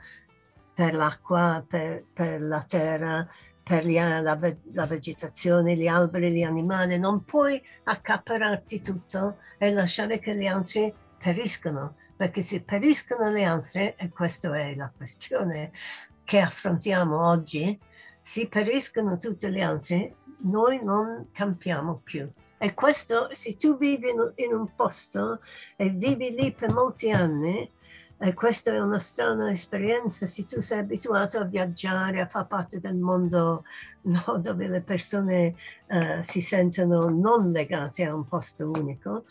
per 0.76 0.94
l'acqua, 0.94 1.66
per, 1.68 2.06
per 2.14 2.40
la 2.40 2.64
terra, 2.68 3.28
per 3.68 3.86
gli, 3.86 3.96
la, 3.96 4.22
la, 4.22 4.86
vegetazione, 4.86 5.76
gli 5.76 5.88
alberi, 5.88 6.32
gli 6.32 6.44
animali, 6.44 6.98
non 6.98 7.26
puoi 7.26 7.62
accapararti 7.84 8.82
tutto 8.82 9.40
e 9.58 9.72
lasciare 9.72 10.20
che 10.20 10.36
gli 10.38 10.48
altri 10.48 10.94
periscono, 11.18 11.96
perché 12.16 12.42
se 12.42 12.62
periscono 12.62 13.30
le 13.30 13.44
altre, 13.44 13.96
e 13.98 14.10
questa 14.10 14.58
è 14.58 14.74
la 14.74 14.90
questione 14.96 15.72
che 16.24 16.40
affrontiamo 16.40 17.28
oggi, 17.28 17.78
se 18.22 18.48
periscono 18.48 19.18
tutte 19.18 19.50
le 19.50 19.62
altre, 19.62 20.16
noi 20.44 20.82
non 20.82 21.28
campiamo 21.34 22.00
più. 22.02 22.30
E 22.58 22.74
questo, 22.74 23.28
se 23.34 23.58
tu 23.58 23.78
vivi 23.78 24.10
in 24.36 24.54
un 24.54 24.74
posto 24.76 25.42
e 25.76 25.90
vivi 25.90 26.32
lì 26.32 26.54
per 26.54 26.72
molti 26.72 27.12
anni, 27.12 27.70
e 28.20 28.34
questa 28.34 28.72
è 28.72 28.80
una 28.80 28.98
strana 28.98 29.52
esperienza 29.52 30.26
se 30.26 30.46
tu 30.46 30.60
sei 30.60 30.80
abituato 30.80 31.38
a 31.38 31.44
viaggiare, 31.44 32.20
a 32.20 32.26
far 32.26 32.48
parte 32.48 32.80
del 32.80 32.96
mondo 32.96 33.64
no, 34.08 34.40
dove 34.40 34.68
le 34.68 34.82
persone 34.82 35.56
uh, 35.88 36.24
si 36.24 36.42
sentono 36.42 37.10
non 37.10 37.52
legate 37.52 38.06
a 38.06 38.16
un 38.16 38.28
posto 38.28 38.70
unico. 38.70 39.26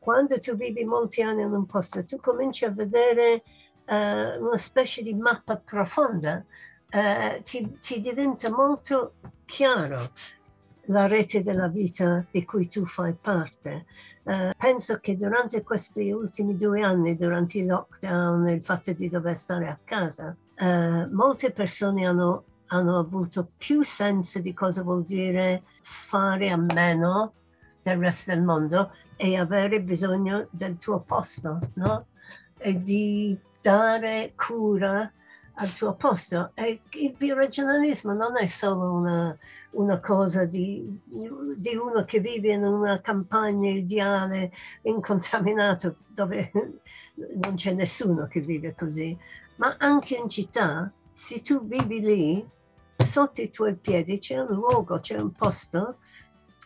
Quando 0.00 0.38
tu 0.38 0.56
vivi 0.56 0.84
molti 0.84 1.22
anni 1.22 1.42
in 1.42 1.52
un 1.52 1.66
posto, 1.66 2.04
tu 2.04 2.16
cominci 2.16 2.64
a 2.64 2.70
vedere 2.70 3.42
uh, 3.86 3.94
una 4.42 4.58
specie 4.58 5.02
di 5.02 5.14
mappa 5.14 5.56
profonda, 5.56 6.42
uh, 6.90 7.42
ti, 7.42 7.78
ti 7.78 8.00
diventa 8.00 8.50
molto 8.50 9.14
chiaro 9.44 10.10
la 10.86 11.06
rete 11.06 11.42
della 11.42 11.68
vita 11.68 12.24
di 12.30 12.44
cui 12.44 12.66
tu 12.66 12.86
fai 12.86 13.14
parte. 13.14 13.86
Uh, 14.22 14.50
penso 14.56 14.98
che 15.00 15.16
durante 15.16 15.62
questi 15.62 16.10
ultimi 16.10 16.54
due 16.56 16.82
anni, 16.82 17.16
durante 17.16 17.58
il 17.58 17.66
lockdown, 17.66 18.48
il 18.48 18.62
fatto 18.62 18.92
di 18.92 19.08
dover 19.08 19.36
stare 19.36 19.68
a 19.68 19.78
casa, 19.82 20.36
uh, 20.58 21.08
molte 21.10 21.52
persone 21.52 22.06
hanno, 22.06 22.44
hanno, 22.66 22.98
avuto 22.98 23.48
più 23.56 23.82
senso 23.82 24.38
di 24.38 24.52
cosa 24.52 24.82
vuol 24.82 25.04
dire 25.04 25.62
fare 25.82 26.50
a 26.50 26.56
meno 26.56 27.32
del 27.82 27.98
resto 27.98 28.32
del 28.32 28.42
mondo 28.42 28.92
e 29.16 29.36
avere 29.36 29.80
bisogno 29.80 30.46
del 30.50 30.76
tuo 30.76 31.00
posto, 31.00 31.58
no? 31.74 32.06
E 32.58 32.78
di 32.78 33.38
dare 33.60 34.32
cura 34.36 35.10
al 35.60 35.72
tuo 35.72 35.94
posto. 35.94 36.50
E 36.54 36.80
il 36.90 37.14
bioregionalismo 37.16 38.12
non 38.12 38.36
è 38.38 38.46
solo 38.46 38.92
una, 38.92 39.36
una 39.72 40.00
cosa 40.00 40.44
di, 40.44 41.00
di, 41.04 41.76
uno 41.76 42.04
che 42.04 42.18
vive 42.20 42.52
in 42.52 42.64
una 42.64 43.00
campagna 43.00 43.70
ideale, 43.70 44.52
incontaminato, 44.82 45.96
dove 46.08 46.50
non 47.42 47.54
c'è 47.54 47.72
nessuno 47.72 48.26
che 48.26 48.40
vive 48.40 48.74
così, 48.76 49.16
ma 49.56 49.76
anche 49.78 50.16
in 50.16 50.28
città, 50.28 50.90
se 51.12 51.42
tu 51.42 51.66
vivi 51.66 52.00
lì, 52.00 52.48
sotto 52.96 53.42
i 53.42 53.50
tuoi 53.50 53.74
piedi 53.76 54.18
c'è 54.18 54.38
un 54.38 54.54
luogo, 54.54 54.98
c'è 54.98 55.18
un 55.18 55.32
posto, 55.32 55.98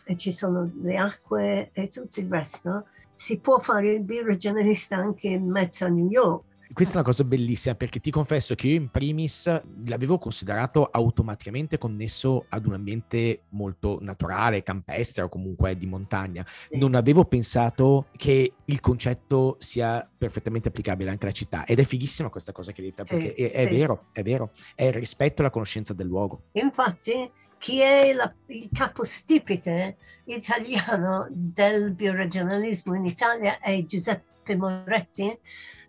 e 0.07 0.15
ci 0.17 0.31
sono 0.31 0.69
le 0.81 0.97
acque 0.97 1.71
e 1.73 1.87
tutto 1.89 2.19
il 2.19 2.29
resto, 2.29 2.85
si 3.13 3.39
può 3.39 3.59
fare 3.59 3.95
il 3.95 4.03
bioregionalista 4.03 4.97
anche 4.97 5.29
in 5.29 5.49
mezzo 5.49 5.85
a 5.85 5.89
New 5.89 6.09
York 6.09 6.43
questa 6.75 6.95
è 6.95 6.97
una 6.97 7.05
cosa 7.05 7.23
bellissima 7.23 7.73
perché 7.73 8.01
ti 8.01 8.11
confesso 8.11 8.53
che 8.53 8.67
io 8.67 8.75
in 8.75 8.89
primis 8.89 9.49
l'avevo 9.85 10.17
considerato 10.17 10.83
automaticamente 10.83 11.77
connesso 11.77 12.47
ad 12.49 12.65
un 12.65 12.73
ambiente 12.73 13.43
molto 13.51 13.99
naturale, 14.01 14.61
campestre 14.61 15.23
o 15.23 15.29
comunque 15.29 15.77
di 15.77 15.85
montagna. 15.85 16.45
Non 16.71 16.93
avevo 16.93 17.23
pensato 17.23 18.07
che 18.17 18.55
il 18.65 18.79
concetto 18.81 19.55
sia 19.59 20.05
perfettamente 20.17 20.67
applicabile 20.67 21.09
anche 21.09 21.23
alla 21.23 21.33
città 21.33 21.65
ed 21.65 21.79
è 21.79 21.85
fighissima 21.85 22.29
questa 22.29 22.51
cosa 22.51 22.73
che 22.73 22.81
hai 22.81 22.87
detto 22.89 23.03
perché 23.03 23.33
sì, 23.33 23.43
è, 23.43 23.51
è 23.51 23.67
sì. 23.67 23.73
vero, 23.73 24.07
è 24.11 24.21
vero, 24.21 24.51
è 24.75 24.83
il 24.83 24.93
rispetto 24.93 25.41
e 25.41 25.45
la 25.45 25.51
conoscenza 25.51 25.93
del 25.93 26.07
luogo. 26.07 26.47
Infatti 26.51 27.31
chi 27.57 27.79
è 27.79 28.11
la, 28.11 28.31
il 28.47 28.69
capostipite 28.73 29.95
italiano 30.25 31.25
del 31.31 31.93
bioregionalismo 31.93 32.95
in 32.95 33.05
Italia 33.05 33.59
è 33.59 33.81
Giuseppe 33.85 34.57
Moretti, 34.57 35.39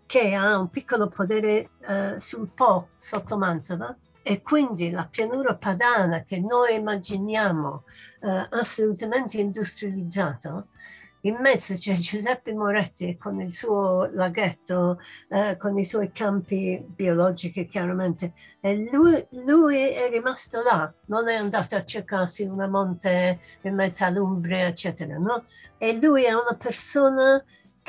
che 0.07 0.33
ha 0.33 0.57
un 0.57 0.69
piccolo 0.69 1.07
podere 1.07 1.69
eh, 1.87 2.15
sul 2.17 2.47
Po 2.47 2.89
sotto 2.97 3.37
Mantova 3.37 3.95
e 4.23 4.41
quindi 4.41 4.89
la 4.89 5.07
pianura 5.09 5.53
padana 5.53 6.23
che 6.23 6.39
noi 6.39 6.73
immaginiamo 6.73 7.83
eh, 8.21 8.47
assolutamente 8.49 9.37
industrializzato 9.39 10.69
in 11.21 11.37
mezzo 11.39 11.73
c'è 11.73 11.93
Giuseppe 11.93 12.53
Moretti 12.53 13.17
con 13.17 13.41
il 13.41 13.53
suo 13.53 14.09
laghetto, 14.13 14.99
eh, 15.29 15.57
con 15.57 15.77
i 15.77 15.83
suoi 15.83 16.11
campi 16.11 16.83
biologici 16.87 17.67
chiaramente, 17.67 18.33
e 18.61 18.87
lui, 18.91 19.25
lui, 19.43 19.77
è 19.77 20.09
rimasto 20.09 20.61
là, 20.61 20.91
non 21.07 21.27
è 21.27 21.35
andato 21.35 21.75
a 21.75 21.83
cercarsi 21.83 22.43
una 22.43 22.67
monte 22.67 23.39
in 23.61 23.75
mezzo 23.75 24.05
all'Umbria, 24.05 24.67
eccetera, 24.67 25.17
no? 25.17 25.45
E 25.77 25.99
lui 25.99 26.23
è 26.23 26.33
una 26.33 26.55
persona 26.57 27.43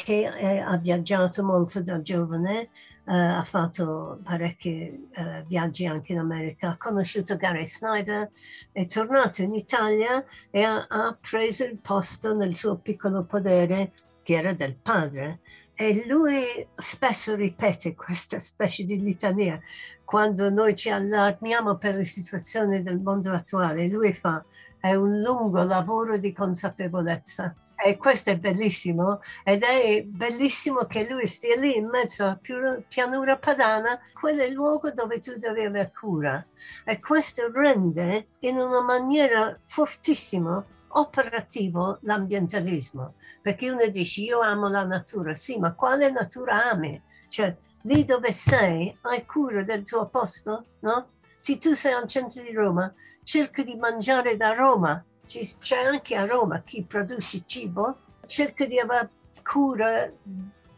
che 0.05 0.33
è, 0.33 0.59
ha 0.59 0.77
viaggiato 0.77 1.43
molto 1.43 1.83
da 1.83 2.01
giovane, 2.01 2.71
Uh, 3.09 3.39
ha 3.39 3.43
fatto 3.43 4.21
parecchi 4.23 5.09
uh, 5.17 5.43
viaggi 5.47 5.87
anche 5.87 6.13
in 6.13 6.19
America, 6.19 6.73
ha 6.73 6.77
conosciuto 6.77 7.39
Gary 7.39 7.65
Snyder, 7.65 8.29
è 8.71 8.85
tornato 8.85 9.41
in 9.41 9.55
Italia 9.55 10.23
e 10.51 10.63
ha, 10.63 10.87
ha, 10.87 11.17
preso 11.19 11.65
il 11.65 11.79
posto 11.79 12.35
nel 12.35 12.55
suo 12.55 12.77
piccolo 12.77 13.25
podere 13.25 13.93
che 14.23 14.35
era 14.35 14.53
del 14.53 14.75
padre. 14.75 15.39
E 15.73 16.05
lui 16.07 16.45
spesso 16.77 17.35
ripete 17.35 17.95
questa 17.95 18.41
specie 18.41 18.85
di 18.85 19.01
litania 19.01 19.59
quando 20.05 20.51
noi 20.51 20.77
ci 20.77 20.91
allarmiamo 20.91 21.79
per 21.79 21.95
le 21.95 22.05
situazioni 22.05 22.83
del 22.83 23.01
mondo 23.01 23.33
attuale. 23.33 23.89
Lui 23.89 24.13
fa, 24.13 24.45
è 24.79 24.93
un 24.93 25.21
lungo 25.23 25.65
lavoro 25.65 26.19
di 26.19 26.35
consapevolezza 26.35 27.57
e 27.81 27.97
questo 27.97 28.31
è 28.31 28.37
bellissimo 28.37 29.21
ed 29.45 29.63
è 29.63 30.03
bellissimo 30.03 30.85
che 30.87 31.07
lui 31.09 31.29
stia 31.29 31.57
lì 31.57 31.77
in 31.77 31.87
mezzo 31.87 32.25
alla 32.25 32.41
pianura 32.89 33.39
padana, 33.39 34.01
quello 34.19 34.43
è 34.43 34.47
il 34.47 34.53
luogo 34.53 34.91
dove 34.91 35.21
tu 35.21 35.37
devi 35.37 35.65
avere 35.65 35.93
cura. 35.97 36.45
E 36.85 36.99
questo 36.99 37.51
rende 37.53 38.29
in 38.41 38.59
una 38.59 38.81
maniera 38.81 39.57
fortissima 39.65 40.65
operativo 40.91 41.99
l'ambientalismo, 42.03 43.15
perché 43.43 43.71
uno 43.71 43.87
dice 43.87 44.23
io 44.23 44.41
amo 44.41 44.69
la 44.69 44.85
natura, 44.85 45.35
sì, 45.35 45.59
ma 45.59 45.73
quale 45.75 46.11
natura 46.11 46.71
ami? 46.71 47.01
Cioè, 47.29 47.55
lì 47.83 48.05
dove 48.05 48.33
sei 48.33 48.97
hai 49.03 49.25
cura 49.25 49.63
del 49.63 49.85
tuo 49.85 50.09
posto, 50.09 50.65
no? 50.81 51.11
Se 51.37 51.59
tu 51.59 51.75
sei 51.75 51.93
al 51.93 52.09
centro 52.09 52.43
di 52.43 52.53
Roma, 52.53 52.93
cerca 53.23 53.63
di 53.63 53.77
mangiare 53.77 54.37
da 54.37 54.55
Roma, 54.55 55.05
c'è 55.29 55.85
anche 55.85 56.17
a 56.17 56.25
Roma 56.25 56.63
chi 56.63 56.83
produce 56.85 57.43
cibo, 57.47 57.99
cerca 58.27 58.67
di 58.67 58.79
avere 58.79 59.11
cura 59.43 60.11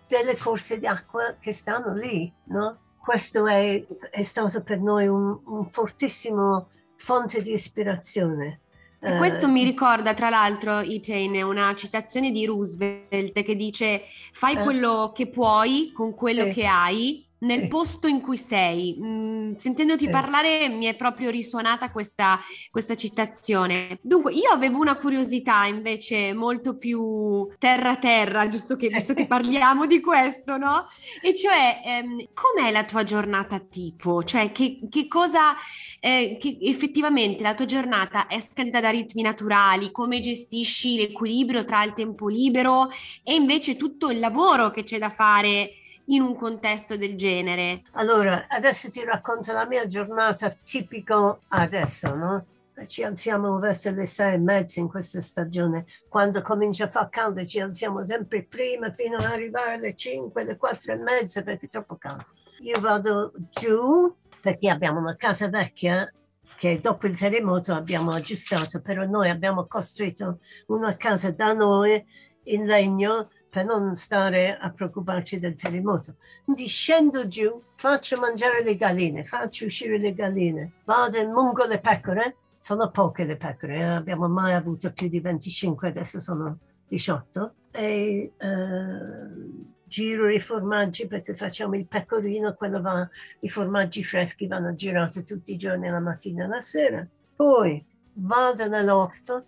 delle 0.07 0.37
corse 0.37 0.79
d'acqua 0.79 1.37
che 1.41 1.53
stanno 1.53 1.95
lì, 1.95 2.33
no? 2.47 2.79
Questo 2.99 3.47
è, 3.47 3.85
è 4.11 4.23
stato 4.23 4.63
per 4.63 4.81
noi 4.81 5.07
un, 5.07 5.39
un 5.47 5.69
fortissimo 5.69 6.69
fonte 6.97 7.43
di 7.43 7.53
ispirazione. 7.53 8.61
E 9.03 9.17
questo 9.17 9.49
mi 9.49 9.65
ricorda, 9.65 10.13
tra 10.13 10.29
l'altro, 10.29 10.81
Etain, 10.81 11.43
una 11.43 11.75
citazione 11.75 12.31
di 12.31 12.45
Roosevelt 12.45 13.43
che 13.43 13.57
dice: 13.57 14.03
Fai 14.31 14.57
eh, 14.57 14.63
quello 14.63 15.13
che 15.15 15.29
puoi 15.29 15.91
con 15.95 16.15
quello 16.15 16.45
eh, 16.45 16.49
che 16.51 16.67
hai 16.67 17.27
nel 17.41 17.61
sì. 17.61 17.67
posto 17.69 18.07
in 18.07 18.21
cui 18.21 18.37
sei. 18.37 18.99
Mm, 19.01 19.55
sentendoti 19.55 20.07
sì. 20.07 20.11
parlare 20.11 20.69
mi 20.69 20.87
è 20.87 20.95
proprio 20.95 21.31
risuonata 21.31 21.91
questa, 21.91 22.41
questa, 22.71 22.95
citazione. 22.95 23.99
Dunque, 24.03 24.33
io 24.33 24.51
avevo 24.51 24.79
una 24.79 24.97
curiosità 24.97 25.65
invece 25.65 26.33
molto 26.33 26.77
più 26.77 27.49
terra-terra, 27.59 28.49
giusto 28.49 28.77
che, 28.77 28.89
visto 28.89 29.15
che 29.15 29.27
parliamo 29.29 29.87
di 29.87 30.01
questo, 30.01 30.57
no? 30.57 30.87
E 31.23 31.35
cioè, 31.35 31.81
ehm, 31.85 32.29
com'è 32.35 32.71
la 32.71 32.85
tua 32.85 33.05
giornata 33.05 33.59
tipo? 33.59 34.23
Cioè, 34.23 34.53
che, 34.53 34.81
che 34.89 35.09
cosa, 35.09 35.55
eh, 35.99 36.37
che 36.39 36.59
effettivamente 36.61 37.43
la 37.43 37.55
tua 37.55 37.67
giornata 37.67 38.27
è 38.27 38.39
scandita 38.39 38.81
da 38.81 38.91
ritmi 38.91 39.23
naturali? 39.23 39.91
Come 39.91 40.21
gestisci 40.21 40.97
l'equilibrio 40.97 41.65
tra 41.65 41.83
il 41.85 41.95
tempo 41.95 42.29
libero 42.29 42.91
e 43.23 43.35
invece 43.35 43.77
tutto 43.77 44.11
il 44.11 44.19
lavoro 44.19 44.71
che 44.71 44.83
c'è 44.83 44.99
da 44.99 45.11
fare? 45.11 45.75
In 46.11 46.23
un 46.23 46.37
contesto 46.37 46.97
del 46.97 47.17
genere? 47.17 47.83
Allora, 47.93 48.47
adesso 48.49 48.91
ti 48.91 49.03
racconto 49.05 49.53
la 49.53 49.67
mia 49.67 49.87
giornata 49.87 50.51
tipico 50.51 51.41
adesso, 51.49 52.15
no? 52.15 52.45
Ci 52.87 53.03
alziamo 53.03 53.59
verso 53.59 53.91
le 53.91 54.07
sei 54.07 54.35
e 54.35 54.39
mezza 54.39 54.81
in 54.81 54.89
questa 54.89 55.21
stagione. 55.21 55.85
Quando 56.09 56.41
comincia 56.41 56.85
a 56.85 56.91
far 56.91 57.11
caldo 57.11 57.45
ci 57.45 57.61
alziamo 57.61 58.07
sempre 58.07 58.43
prima 58.43 58.91
fino 58.91 59.19
ad 59.19 59.25
arrivare 59.25 59.75
alle 59.75 59.95
cinque, 59.95 60.43
alle 60.43 60.57
quattro 60.57 60.93
e 60.93 60.97
mezza 60.97 61.43
perché 61.43 61.67
è 61.67 61.69
troppo 61.69 61.97
caldo. 61.97 62.25
Io 62.61 62.81
vado 62.81 63.33
giù 63.51 64.15
perché 64.41 64.71
abbiamo 64.71 64.99
una 64.99 65.15
casa 65.17 65.49
vecchia 65.49 66.11
che 66.57 66.81
dopo 66.81 67.07
il 67.07 67.19
terremoto 67.19 67.75
abbiamo 67.75 68.13
aggiustato, 68.13 68.81
però 68.81 69.05
noi 69.05 69.29
abbiamo 69.29 69.67
costruito 69.67 70.39
una 70.69 70.97
casa 70.97 71.31
da 71.33 71.53
noi 71.53 72.03
in 72.45 72.65
legno 72.65 73.29
per 73.51 73.65
non 73.65 73.97
stare 73.97 74.57
a 74.57 74.71
preoccuparci 74.71 75.41
del 75.41 75.57
terremoto. 75.57 76.15
Quindi 76.45 76.69
scendo 76.69 77.27
giù, 77.27 77.63
faccio 77.75 78.19
mangiare 78.21 78.63
le 78.63 78.77
galline, 78.77 79.25
faccio 79.25 79.67
uscire 79.67 79.99
le 79.99 80.15
galline, 80.15 80.73
vado 80.85 81.19
e 81.19 81.27
mungo 81.27 81.65
le 81.65 81.81
pecore, 81.81 82.37
sono 82.59 82.91
poche 82.91 83.25
le 83.25 83.37
pecore, 83.37 83.77
eh? 83.77 83.83
abbiamo 83.83 84.29
mai 84.29 84.53
avuto 84.53 84.93
più 84.93 85.09
di 85.09 85.19
25, 85.19 85.89
adesso 85.89 86.21
sono 86.21 86.59
18, 86.87 87.55
e 87.73 88.33
eh, 88.37 89.69
giro 89.85 90.29
i 90.29 90.41
formaggi 90.41 91.09
perché 91.09 91.35
facciamo 91.35 91.75
il 91.75 91.87
pecorino, 91.87 92.55
quello 92.55 92.81
va, 92.81 93.09
i 93.41 93.49
formaggi 93.49 94.05
freschi 94.05 94.47
vanno 94.47 94.75
girati 94.77 95.25
tutti 95.25 95.53
i 95.53 95.57
giorni, 95.57 95.89
la 95.89 95.99
mattina 95.99 96.45
e 96.45 96.49
la 96.49 96.61
sera. 96.61 97.05
Poi 97.35 97.85
vado 98.13 98.69
nell'orto, 98.69 99.45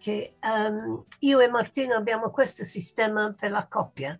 che 0.00 0.36
um, 0.42 1.04
io 1.20 1.40
e 1.40 1.48
Martino 1.48 1.94
abbiamo 1.94 2.30
questo 2.30 2.64
sistema 2.64 3.34
per 3.38 3.50
la 3.50 3.66
coppia. 3.68 4.18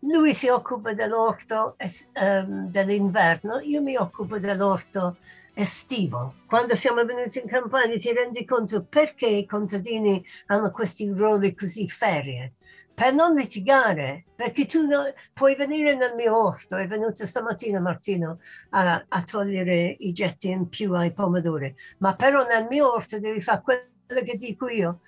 Lui 0.00 0.34
si 0.34 0.48
occupa 0.48 0.92
dell'orto 0.92 1.76
um, 2.20 2.70
dell'inverno, 2.70 3.60
io 3.60 3.80
mi 3.80 3.96
occupo 3.96 4.38
dell'orto 4.38 5.16
estivo. 5.54 6.34
Quando 6.46 6.76
siamo 6.76 7.02
venuti 7.04 7.40
in 7.40 7.48
campagna 7.48 7.96
ti 7.96 8.12
rendi 8.12 8.44
conto 8.44 8.84
perché 8.84 9.26
i 9.26 9.46
contadini 9.46 10.22
hanno 10.46 10.70
questi 10.70 11.08
ruoli 11.08 11.54
così 11.54 11.88
ferie 11.88 12.52
per 12.96 13.12
non 13.12 13.34
litigare, 13.34 14.24
perché 14.34 14.64
tu 14.64 14.86
no, 14.86 15.12
puoi 15.34 15.54
venire 15.54 15.94
nel 15.96 16.14
mio 16.14 16.34
orto, 16.34 16.76
è 16.76 16.86
venuto 16.86 17.26
stamattina 17.26 17.78
Martino 17.78 18.38
a, 18.70 19.04
a, 19.06 19.22
togliere 19.22 19.96
i 19.98 20.12
getti 20.12 20.48
in 20.48 20.70
più 20.70 20.94
ai 20.94 21.12
pomodori, 21.12 21.74
ma 21.98 22.16
però 22.16 22.46
nel 22.46 22.66
mio 22.70 22.90
orto 22.90 23.20
devi 23.20 23.42
fare 23.42 23.60
quello 23.60 23.95
quello 24.06 24.22
che 24.22 24.36
dico 24.36 24.68
io. 24.68 25.00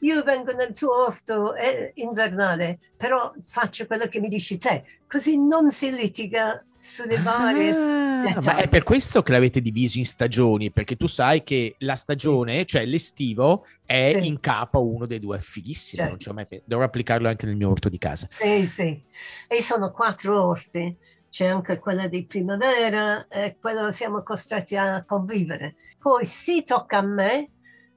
Io 0.00 0.22
vengo 0.22 0.52
nel 0.52 0.72
tuo 0.72 1.06
orto 1.06 1.54
eh, 1.54 1.92
invernale, 1.96 2.78
però 2.96 3.32
faccio 3.44 3.86
quello 3.86 4.06
che 4.06 4.20
mi 4.20 4.28
dici 4.28 4.56
te, 4.56 4.84
così 5.06 5.36
non 5.36 5.70
si 5.70 5.92
litiga 5.92 6.64
sulle 6.78 7.18
varie... 7.18 7.70
Ah, 8.24 8.40
ma 8.42 8.56
è 8.56 8.68
per 8.68 8.84
questo 8.84 9.22
che 9.22 9.32
l'avete 9.32 9.60
diviso 9.60 9.98
in 9.98 10.06
stagioni, 10.06 10.70
perché 10.70 10.96
tu 10.96 11.06
sai 11.06 11.42
che 11.42 11.74
la 11.80 11.96
stagione, 11.96 12.60
sì. 12.60 12.66
cioè 12.66 12.86
l'estivo, 12.86 13.66
è 13.84 14.16
sì. 14.18 14.26
in 14.26 14.40
capo 14.40 14.86
uno 14.86 15.04
dei 15.04 15.20
due, 15.20 15.38
è 15.38 15.40
fighissimo, 15.40 16.16
sì. 16.18 16.32
mai... 16.32 16.46
dovrò 16.64 16.86
applicarlo 16.86 17.28
anche 17.28 17.46
nel 17.46 17.56
mio 17.56 17.70
orto 17.70 17.88
di 17.88 17.98
casa. 17.98 18.26
Sì, 18.30 18.66
sì, 18.66 19.02
e 19.46 19.62
sono 19.62 19.90
quattro 19.90 20.42
orti 20.42 20.96
c'è 21.34 21.46
anche 21.46 21.80
quella 21.80 22.06
di 22.06 22.24
primavera 22.26 23.26
e 23.26 23.56
quello 23.60 23.90
siamo 23.90 24.22
costretti 24.22 24.76
a 24.76 25.02
convivere. 25.04 25.74
Poi 25.98 26.24
si 26.24 26.62
tocca 26.62 26.98
a 26.98 27.02
me 27.02 27.48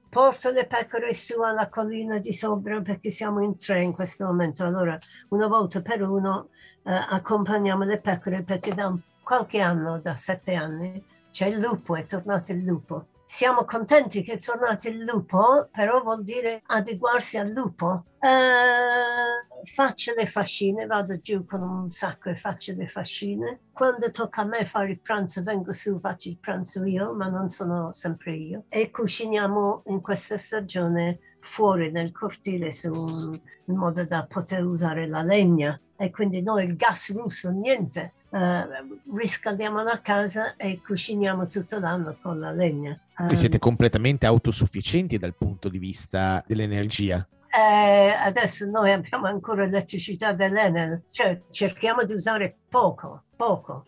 porto 0.08 0.50
le 0.50 0.66
pecore 0.66 1.12
su 1.14 1.40
alla 1.42 1.68
collina 1.68 2.18
di 2.18 2.32
sopra 2.32 2.80
perché 2.80 3.10
siamo 3.10 3.42
in 3.42 3.56
tre 3.56 3.82
in 3.82 3.92
questo 3.92 4.24
momento. 4.24 4.64
Allora, 4.64 4.98
una 5.28 5.46
volta 5.46 5.82
per 5.82 6.02
uno 6.02 6.48
eh, 6.82 6.92
accompagniamo 6.92 7.84
le 7.84 8.00
pecore 8.00 8.42
perché 8.42 8.74
da 8.74 8.94
qualche 9.22 9.60
anno, 9.60 9.98
da 10.00 10.16
sette 10.16 10.54
anni, 10.54 11.02
c'è 11.30 11.46
il 11.46 11.58
lupo, 11.58 11.96
è 11.96 12.04
tornato 12.04 12.52
il 12.52 12.64
lupo. 12.64 13.06
Siamo 13.30 13.66
contenti 13.66 14.22
che 14.22 14.32
è 14.32 14.38
tornato 14.38 14.88
il 14.88 15.00
lupo, 15.00 15.68
però 15.70 16.02
vuol 16.02 16.24
dire 16.24 16.62
adeguarsi 16.64 17.36
al 17.36 17.50
lupo. 17.50 18.06
Uh, 18.18 19.66
faccio 19.66 20.14
le 20.16 20.24
fascine, 20.24 20.86
vado 20.86 21.20
giù 21.20 21.44
con 21.44 21.60
un 21.60 21.90
sacco 21.90 22.30
e 22.30 22.36
faccio 22.36 22.72
le 22.74 22.86
fascine. 22.86 23.60
Quando 23.70 24.10
tocca 24.10 24.40
a 24.40 24.44
me 24.46 24.64
fare 24.64 24.92
il 24.92 25.00
pranzo, 25.00 25.42
vengo 25.42 25.74
su, 25.74 26.00
faccio 26.00 26.30
il 26.30 26.38
pranzo 26.38 26.82
io, 26.84 27.12
ma 27.12 27.28
non 27.28 27.50
sono 27.50 27.92
sempre 27.92 28.32
io. 28.32 28.64
E 28.70 28.90
cuciniamo 28.90 29.82
in 29.88 30.00
questa 30.00 30.38
stagione 30.38 31.18
fuori 31.40 31.90
nel 31.90 32.12
cortile 32.12 32.72
su, 32.72 32.94
in 32.94 33.76
modo 33.76 34.06
da 34.06 34.24
poter 34.24 34.64
usare 34.64 35.06
la 35.06 35.22
legna. 35.22 35.78
E 35.96 36.10
quindi 36.10 36.40
noi 36.40 36.64
il 36.64 36.76
gas 36.76 37.12
russo, 37.14 37.50
niente. 37.50 38.14
Uh, 38.30 39.14
riscaldiamo 39.14 39.82
la 39.82 40.00
casa 40.00 40.56
e 40.56 40.80
cuciniamo 40.80 41.46
tutto 41.46 41.78
l'anno 41.78 42.16
con 42.22 42.40
la 42.40 42.52
legna. 42.52 42.98
Quindi 43.18 43.36
siete 43.36 43.58
completamente 43.58 44.26
autosufficienti 44.26 45.18
dal 45.18 45.34
punto 45.34 45.68
di 45.68 45.78
vista 45.78 46.40
dell'energia? 46.46 47.26
Eh, 47.50 48.10
adesso 48.10 48.64
noi 48.66 48.92
abbiamo 48.92 49.26
ancora 49.26 49.64
elettricità 49.64 50.32
dell'Enel, 50.32 51.02
cioè 51.10 51.42
cerchiamo 51.50 52.04
di 52.04 52.12
usare 52.12 52.56
poco, 52.68 53.24
poco. 53.34 53.86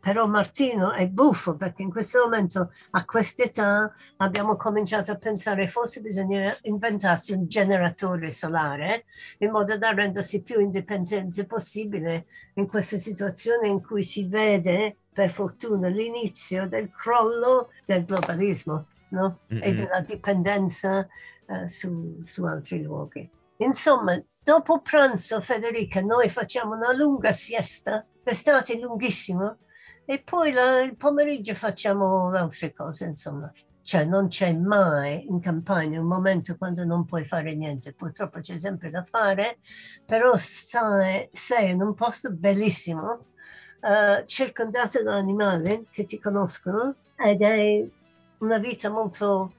Però 0.00 0.26
Martino 0.26 0.92
è 0.92 1.06
buffo 1.08 1.56
perché 1.56 1.82
in 1.82 1.90
questo 1.90 2.22
momento, 2.24 2.70
a 2.92 3.04
quest'età, 3.04 3.92
abbiamo 4.18 4.56
cominciato 4.56 5.12
a 5.12 5.16
pensare 5.16 5.68
forse 5.68 6.00
bisogna 6.00 6.56
inventarsi 6.62 7.32
un 7.32 7.46
generatore 7.46 8.30
solare 8.30 9.04
in 9.38 9.50
modo 9.50 9.76
da 9.76 9.90
rendersi 9.90 10.42
più 10.42 10.58
indipendente 10.60 11.44
possibile 11.44 12.26
in 12.54 12.66
questa 12.66 12.96
situazione 12.96 13.68
in 13.68 13.82
cui 13.82 14.02
si 14.02 14.26
vede 14.26 14.96
per 15.14 15.32
fortuna 15.32 15.88
l'inizio 15.88 16.68
del 16.68 16.90
crollo 16.90 17.70
del 17.86 18.04
globalismo 18.04 18.86
no? 19.10 19.38
mm-hmm. 19.52 19.62
e 19.62 19.74
della 19.74 20.00
dipendenza 20.00 21.08
uh, 21.46 21.66
su, 21.68 22.18
su 22.22 22.44
altri 22.44 22.82
luoghi. 22.82 23.30
Insomma, 23.58 24.20
dopo 24.42 24.80
pranzo, 24.80 25.40
Federica, 25.40 26.00
noi 26.00 26.28
facciamo 26.28 26.74
una 26.74 26.92
lunga 26.92 27.30
siesta, 27.32 28.04
l'estate 28.24 28.74
è 28.74 28.80
lunghissima, 28.80 29.56
e 30.04 30.20
poi 30.22 30.52
la, 30.52 30.80
il 30.82 30.96
pomeriggio 30.96 31.54
facciamo 31.54 32.28
altre 32.30 32.72
cose, 32.74 33.06
insomma. 33.06 33.50
Cioè 33.80 34.06
non 34.06 34.28
c'è 34.28 34.50
mai 34.54 35.26
in 35.26 35.40
campagna 35.40 36.00
un 36.00 36.06
momento 36.06 36.56
quando 36.56 36.86
non 36.86 37.04
puoi 37.04 37.24
fare 37.24 37.54
niente, 37.54 37.92
purtroppo 37.92 38.40
c'è 38.40 38.58
sempre 38.58 38.88
da 38.88 39.04
fare, 39.04 39.58
però 40.06 40.36
sai, 40.38 41.28
sei 41.30 41.70
in 41.70 41.82
un 41.82 41.92
posto 41.94 42.32
bellissimo, 42.32 43.26
uh, 43.84 44.24
circondato 44.26 45.02
da 45.02 45.14
animali 45.14 45.86
che 45.90 46.04
ti 46.04 46.18
conoscono 46.18 46.94
ed 47.16 47.42
è 47.42 47.84
una 48.38 48.58
vita 48.58 48.88
molto 48.90 49.52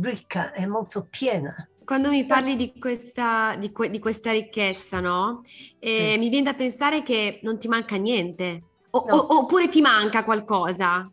ricca 0.00 0.52
e 0.52 0.66
molto 0.66 1.06
piena. 1.10 1.54
Quando 1.84 2.10
mi 2.10 2.26
parli 2.26 2.56
di 2.56 2.72
questa, 2.78 3.54
di 3.56 3.70
que- 3.70 3.90
di 3.90 4.00
questa 4.00 4.32
ricchezza, 4.32 4.98
no? 5.00 5.42
Eh, 5.78 6.12
sì. 6.12 6.18
Mi 6.18 6.28
viene 6.28 6.50
da 6.50 6.54
pensare 6.54 7.02
che 7.02 7.38
non 7.42 7.58
ti 7.58 7.68
manca 7.68 7.96
niente, 7.96 8.62
o- 8.90 9.04
no. 9.06 9.14
o- 9.14 9.38
oppure 9.40 9.68
ti 9.68 9.80
manca 9.80 10.24
qualcosa. 10.24 11.08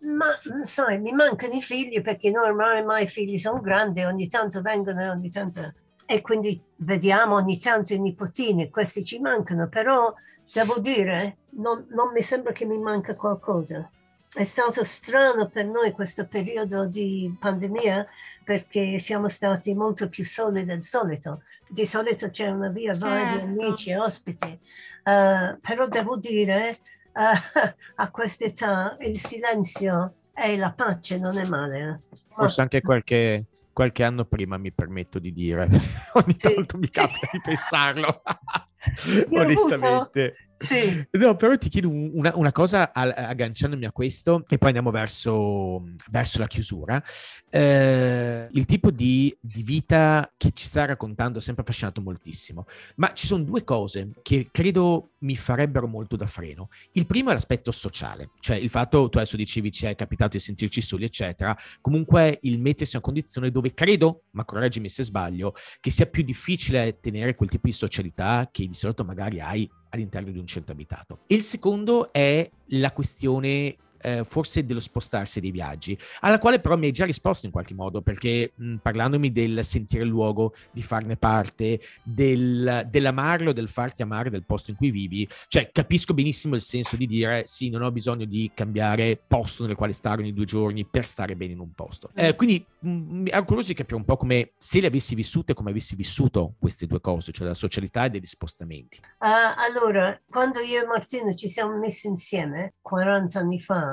Ma 0.00 0.26
sai, 0.62 1.00
mi 1.00 1.12
mancano 1.12 1.54
i 1.54 1.62
figli 1.62 2.02
perché 2.02 2.30
normalmente 2.30 2.80
ormai 2.80 3.04
i 3.04 3.08
figli 3.08 3.38
sono 3.38 3.60
grandi, 3.60 4.02
ogni 4.02 4.28
tanto 4.28 4.60
vengono 4.60 5.00
e 5.00 5.08
ogni 5.08 5.30
tanto... 5.30 5.72
E 6.10 6.22
quindi 6.22 6.58
vediamo 6.76 7.34
ogni 7.34 7.58
tanto 7.58 7.92
i 7.92 7.98
nipotini, 8.00 8.70
questi 8.70 9.04
ci 9.04 9.18
mancano, 9.18 9.68
però 9.68 10.14
devo 10.50 10.78
dire, 10.78 11.36
non, 11.50 11.84
non 11.90 12.12
mi 12.12 12.22
sembra 12.22 12.52
che 12.52 12.64
mi 12.64 12.78
manca 12.78 13.14
qualcosa. 13.14 13.90
È 14.32 14.44
stato 14.44 14.84
strano 14.84 15.48
per 15.48 15.66
noi 15.66 15.92
questo 15.92 16.26
periodo 16.26 16.86
di 16.86 17.34
pandemia 17.38 18.06
perché 18.42 18.98
siamo 18.98 19.28
stati 19.28 19.74
molto 19.74 20.08
più 20.08 20.24
soli 20.24 20.64
del 20.64 20.82
solito. 20.82 21.42
Di 21.68 21.84
solito 21.84 22.30
c'è 22.30 22.48
una 22.48 22.68
via 22.70 22.94
certo. 22.94 23.08
vai 23.08 23.32
di 23.32 23.44
amici 23.44 23.90
e 23.90 23.98
ospiti, 23.98 24.48
uh, 24.48 25.58
però 25.60 25.88
devo 25.88 26.16
dire 26.16 26.74
uh, 27.12 27.20
a 27.96 28.10
quest'età 28.10 28.96
il 29.00 29.18
silenzio 29.18 30.14
e 30.34 30.56
la 30.56 30.72
pace 30.72 31.18
non 31.18 31.36
è 31.36 31.46
male. 31.46 32.00
Eh. 32.10 32.16
Forse 32.30 32.62
anche 32.62 32.80
qualche, 32.80 33.44
qualche 33.78 34.02
anno 34.02 34.24
prima 34.24 34.56
mi 34.56 34.72
permetto 34.72 35.20
di 35.20 35.32
dire, 35.32 35.68
ogni 36.14 36.34
sì, 36.36 36.52
tanto 36.52 36.78
mi 36.78 36.88
capita 36.88 37.28
di 37.30 37.40
pensarlo, 37.40 38.22
onestamente. 39.30 40.34
Sì. 40.58 41.06
No, 41.12 41.36
però 41.36 41.56
ti 41.56 41.68
chiedo 41.68 41.88
una, 41.88 42.32
una 42.34 42.50
cosa 42.50 42.92
agganciandomi 42.92 43.84
a 43.84 43.92
questo 43.92 44.44
e 44.48 44.58
poi 44.58 44.68
andiamo 44.68 44.90
verso, 44.90 45.84
verso 46.10 46.40
la 46.40 46.48
chiusura. 46.48 47.02
Eh, 47.48 48.48
il 48.50 48.64
tipo 48.64 48.90
di, 48.90 49.34
di, 49.40 49.62
vita 49.62 50.30
che 50.36 50.50
ci 50.52 50.66
sta 50.66 50.84
raccontando 50.84 51.38
ha 51.38 51.40
sempre 51.40 51.62
affascinato 51.62 52.00
moltissimo, 52.00 52.66
ma 52.96 53.12
ci 53.14 53.26
sono 53.26 53.44
due 53.44 53.62
cose 53.62 54.10
che 54.22 54.48
credo 54.50 55.12
mi 55.18 55.36
farebbero 55.36 55.86
molto 55.86 56.16
da 56.16 56.26
freno. 56.26 56.68
Il 56.92 57.06
primo 57.06 57.30
è 57.30 57.32
l'aspetto 57.32 57.70
sociale, 57.70 58.30
cioè 58.40 58.56
il 58.56 58.68
fatto, 58.68 59.08
tu 59.08 59.18
adesso 59.18 59.36
dicevi 59.36 59.70
ci 59.70 59.86
è 59.86 59.94
capitato 59.94 60.36
di 60.36 60.40
sentirci 60.40 60.80
soli, 60.80 61.04
eccetera, 61.04 61.56
comunque 61.80 62.38
il 62.42 62.60
mettersi 62.60 62.96
in 62.96 63.02
una 63.02 63.12
condizione 63.12 63.50
dove 63.50 63.72
credo, 63.74 64.24
ma 64.32 64.44
correggimi 64.44 64.88
se 64.88 65.04
sbaglio, 65.04 65.54
che 65.80 65.90
sia 65.90 66.06
più 66.06 66.22
difficile 66.22 66.98
tenere 67.00 67.34
quel 67.34 67.48
tipo 67.48 67.66
di 67.66 67.72
socialità 67.72 68.48
che 68.50 68.66
di 68.66 68.74
solito 68.78 69.04
magari 69.04 69.40
hai 69.40 69.68
all'interno 69.90 70.30
di 70.30 70.38
un 70.38 70.46
centro 70.46 70.72
abitato. 70.72 71.20
Il 71.26 71.42
secondo 71.42 72.12
è 72.12 72.48
la 72.68 72.92
questione 72.92 73.76
eh, 74.00 74.24
forse 74.24 74.64
dello 74.64 74.80
spostarsi 74.80 75.40
dei 75.40 75.50
viaggi, 75.50 75.98
alla 76.20 76.38
quale 76.38 76.60
però 76.60 76.76
mi 76.76 76.86
hai 76.86 76.92
già 76.92 77.04
risposto 77.04 77.46
in 77.46 77.52
qualche 77.52 77.74
modo, 77.74 78.02
perché 78.02 78.52
mh, 78.54 78.76
parlandomi 78.76 79.32
del 79.32 79.64
sentire 79.64 80.02
il 80.02 80.08
luogo, 80.08 80.54
di 80.70 80.82
farne 80.82 81.16
parte, 81.16 81.80
del, 82.02 82.86
dell'amarlo, 82.88 83.52
del 83.52 83.68
farti 83.68 84.02
amare 84.02 84.30
del 84.30 84.44
posto 84.44 84.70
in 84.70 84.76
cui 84.76 84.90
vivi, 84.90 85.28
cioè 85.48 85.70
capisco 85.72 86.14
benissimo 86.14 86.54
il 86.54 86.62
senso 86.62 86.96
di 86.96 87.06
dire 87.06 87.42
sì, 87.46 87.70
non 87.70 87.82
ho 87.82 87.90
bisogno 87.90 88.24
di 88.24 88.50
cambiare 88.54 89.20
posto 89.26 89.66
nel 89.66 89.76
quale 89.76 89.92
stare 89.92 90.22
ogni 90.22 90.32
due 90.32 90.44
giorni 90.44 90.84
per 90.84 91.04
stare 91.04 91.36
bene 91.36 91.52
in 91.52 91.60
un 91.60 91.72
posto. 91.72 92.10
Eh, 92.14 92.34
quindi 92.34 92.64
mh, 92.80 93.26
ero 93.26 93.44
curioso 93.44 93.68
di 93.68 93.74
capire 93.74 93.96
un 93.96 94.04
po' 94.04 94.16
come 94.16 94.52
se 94.56 94.80
le 94.80 94.86
avessi 94.86 95.14
vissute, 95.14 95.54
come 95.54 95.70
avessi 95.70 95.94
vissuto 95.94 96.54
queste 96.58 96.86
due 96.86 97.00
cose, 97.00 97.32
cioè 97.32 97.46
la 97.46 97.54
socialità 97.54 98.04
e 98.04 98.10
degli 98.10 98.26
spostamenti. 98.26 99.00
Uh, 99.18 99.54
allora, 99.56 100.18
quando 100.28 100.60
io 100.60 100.82
e 100.82 100.86
Martino 100.86 101.34
ci 101.34 101.48
siamo 101.48 101.76
messi 101.76 102.06
insieme 102.06 102.74
40 102.82 103.38
anni 103.38 103.60
fa, 103.60 103.87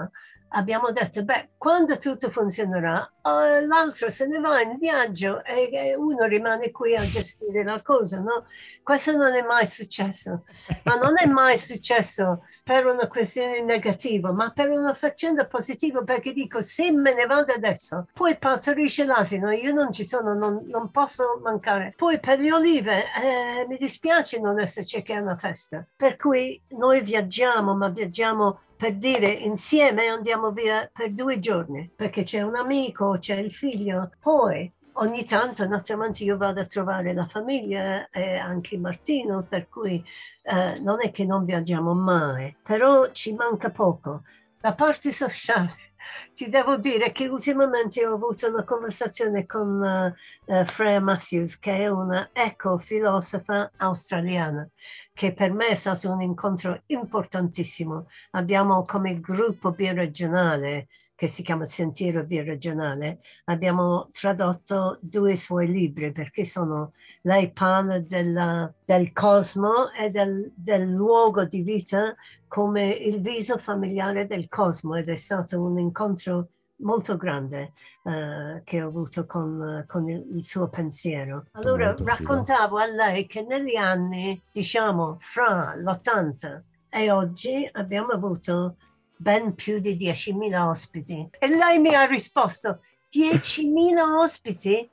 abbiamo 0.55 0.91
detto, 0.91 1.23
beh, 1.23 1.49
quando 1.57 1.97
tutto 1.97 2.29
funzionerà, 2.29 3.11
uh, 3.21 3.65
l'altro 3.65 4.09
se 4.09 4.25
ne 4.25 4.39
va 4.39 4.61
in 4.61 4.77
viaggio 4.77 5.43
e, 5.43 5.95
uno 5.97 6.25
rimane 6.25 6.71
qui 6.71 6.95
a 6.95 7.01
gestire 7.01 7.63
la 7.63 7.81
cosa, 7.81 8.19
no? 8.19 8.45
Questo 8.81 9.15
non 9.17 9.33
è 9.33 9.41
mai 9.41 9.67
successo, 9.67 10.43
ma 10.83 10.95
non 10.95 11.15
è 11.17 11.27
mai 11.27 11.57
successo 11.57 12.45
per 12.63 12.85
una 12.85 13.07
questione 13.07 13.61
negativa, 13.61 14.31
ma 14.31 14.51
per 14.51 14.69
una 14.69 14.93
faccenda 14.93 15.45
positiva, 15.45 16.03
perché 16.03 16.31
dico, 16.31 16.61
se 16.61 16.91
me 16.91 17.13
ne 17.13 17.25
vado 17.25 17.51
adesso, 17.53 18.07
poi 18.13 18.37
partorisce 18.37 19.05
l'asino, 19.05 19.51
io 19.51 19.73
non 19.73 19.91
ci 19.91 20.05
sono, 20.05 20.33
non, 20.33 20.63
non 20.67 20.89
posso 20.91 21.39
mancare. 21.43 21.93
Poi 21.95 22.19
per 22.19 22.39
le 22.39 22.53
olive, 22.53 23.03
eh, 23.21 23.65
mi 23.67 23.77
dispiace 23.77 24.39
non 24.39 24.59
esserci 24.59 25.01
che 25.01 25.13
è 25.15 25.17
una 25.17 25.35
festa, 25.35 25.85
per 25.95 26.15
cui 26.15 26.61
noi 26.69 27.01
viaggiamo, 27.01 27.75
ma 27.75 27.89
viaggiamo 27.89 28.59
per 28.77 28.95
dire 28.95 29.29
insieme 29.29 30.07
andiamo 30.07 30.51
via 30.51 30.89
per 30.91 31.11
due 31.13 31.39
giorni 31.39 31.89
perché 31.95 32.23
c'è 32.23 32.41
un 32.41 32.55
amico, 32.55 33.17
c'è 33.19 33.35
il 33.35 33.51
figlio, 33.51 34.11
poi 34.19 34.71
ogni 34.97 35.25
tanto 35.25 35.67
naturalmente 35.67 36.23
io 36.23 36.37
vado 36.37 36.61
a 36.61 36.65
trovare 36.65 37.13
la 37.13 37.25
famiglia 37.25 38.09
e 38.09 38.35
anche 38.37 38.77
Martino, 38.77 39.43
per 39.47 39.67
cui 39.69 40.03
eh, 40.43 40.79
non 40.81 41.01
è 41.01 41.11
che 41.11 41.25
non 41.25 41.45
viaggiamo 41.45 41.93
mai, 41.93 42.55
però 42.61 43.11
ci 43.11 43.33
manca 43.33 43.69
poco. 43.69 44.23
La 44.61 44.73
parte 44.73 45.11
sociale 45.11 45.93
ti 46.33 46.49
devo 46.49 46.77
dire 46.77 47.11
che 47.11 47.27
ultimamente 47.27 48.05
ho 48.05 48.13
avuto 48.13 48.47
una 48.47 48.63
conversazione 48.63 49.45
con 49.45 50.13
uh, 50.47 50.53
uh, 50.53 50.65
Freya 50.65 50.99
Matthews, 50.99 51.57
che 51.59 51.75
è 51.75 51.87
una 51.87 52.29
ecofilosofa 52.33 53.71
australiana, 53.77 54.67
che 55.13 55.33
per 55.33 55.51
me 55.53 55.67
è 55.67 55.75
stato 55.75 56.11
un 56.11 56.21
incontro 56.21 56.81
importantissimo. 56.87 58.07
Abbiamo 58.31 58.83
come 58.83 59.19
gruppo 59.19 59.71
biregionale 59.71 60.87
che 61.15 61.29
si 61.29 61.43
chiama 61.43 61.65
Sentiero 61.65 62.23
Biregionale, 62.23 63.19
abbiamo 63.45 64.09
tradotto 64.11 64.97
due 65.01 65.37
suoi 65.37 65.67
libri 65.67 66.11
perché 66.11 66.43
sono, 66.43 66.91
lei 67.21 67.51
parla 67.51 67.99
della, 67.99 68.71
del 68.83 69.13
cosmo 69.13 69.91
e 69.91 70.09
del, 70.09 70.51
del, 70.53 70.89
luogo 70.89 71.45
di 71.45 71.61
vita 71.61 72.13
come 72.47 72.89
il 72.89 73.21
viso 73.21 73.57
familiare 73.57 74.27
del 74.27 74.49
cosmo 74.49 74.95
ed 74.95 75.07
è 75.07 75.15
stato 75.15 75.61
un 75.61 75.79
incontro 75.79 76.49
molto 76.79 77.15
grande 77.15 77.71
uh, 78.03 78.61
che 78.65 78.83
ho 78.83 78.87
avuto 78.87 79.25
con, 79.25 79.85
con 79.87 80.09
il, 80.09 80.25
il, 80.35 80.43
suo 80.43 80.67
pensiero. 80.67 81.45
Allora 81.53 81.95
raccontavo 81.97 82.75
a 82.75 82.87
lei 82.87 83.25
che 83.25 83.41
negli 83.41 83.77
anni, 83.77 84.41
diciamo, 84.51 85.15
fra 85.21 85.73
l'80 85.75 86.61
e 86.89 87.09
oggi 87.09 87.67
abbiamo 87.71 88.11
avuto 88.11 88.75
ben 89.15 89.55
più 89.55 89.79
di 89.79 89.95
10.000 89.95 90.67
ospiti. 90.67 91.29
E 91.37 91.47
lei 91.47 91.79
mi 91.79 91.93
ha 91.93 92.05
risposto, 92.05 92.81
10.000 93.11 93.99
ospiti, 94.19 94.89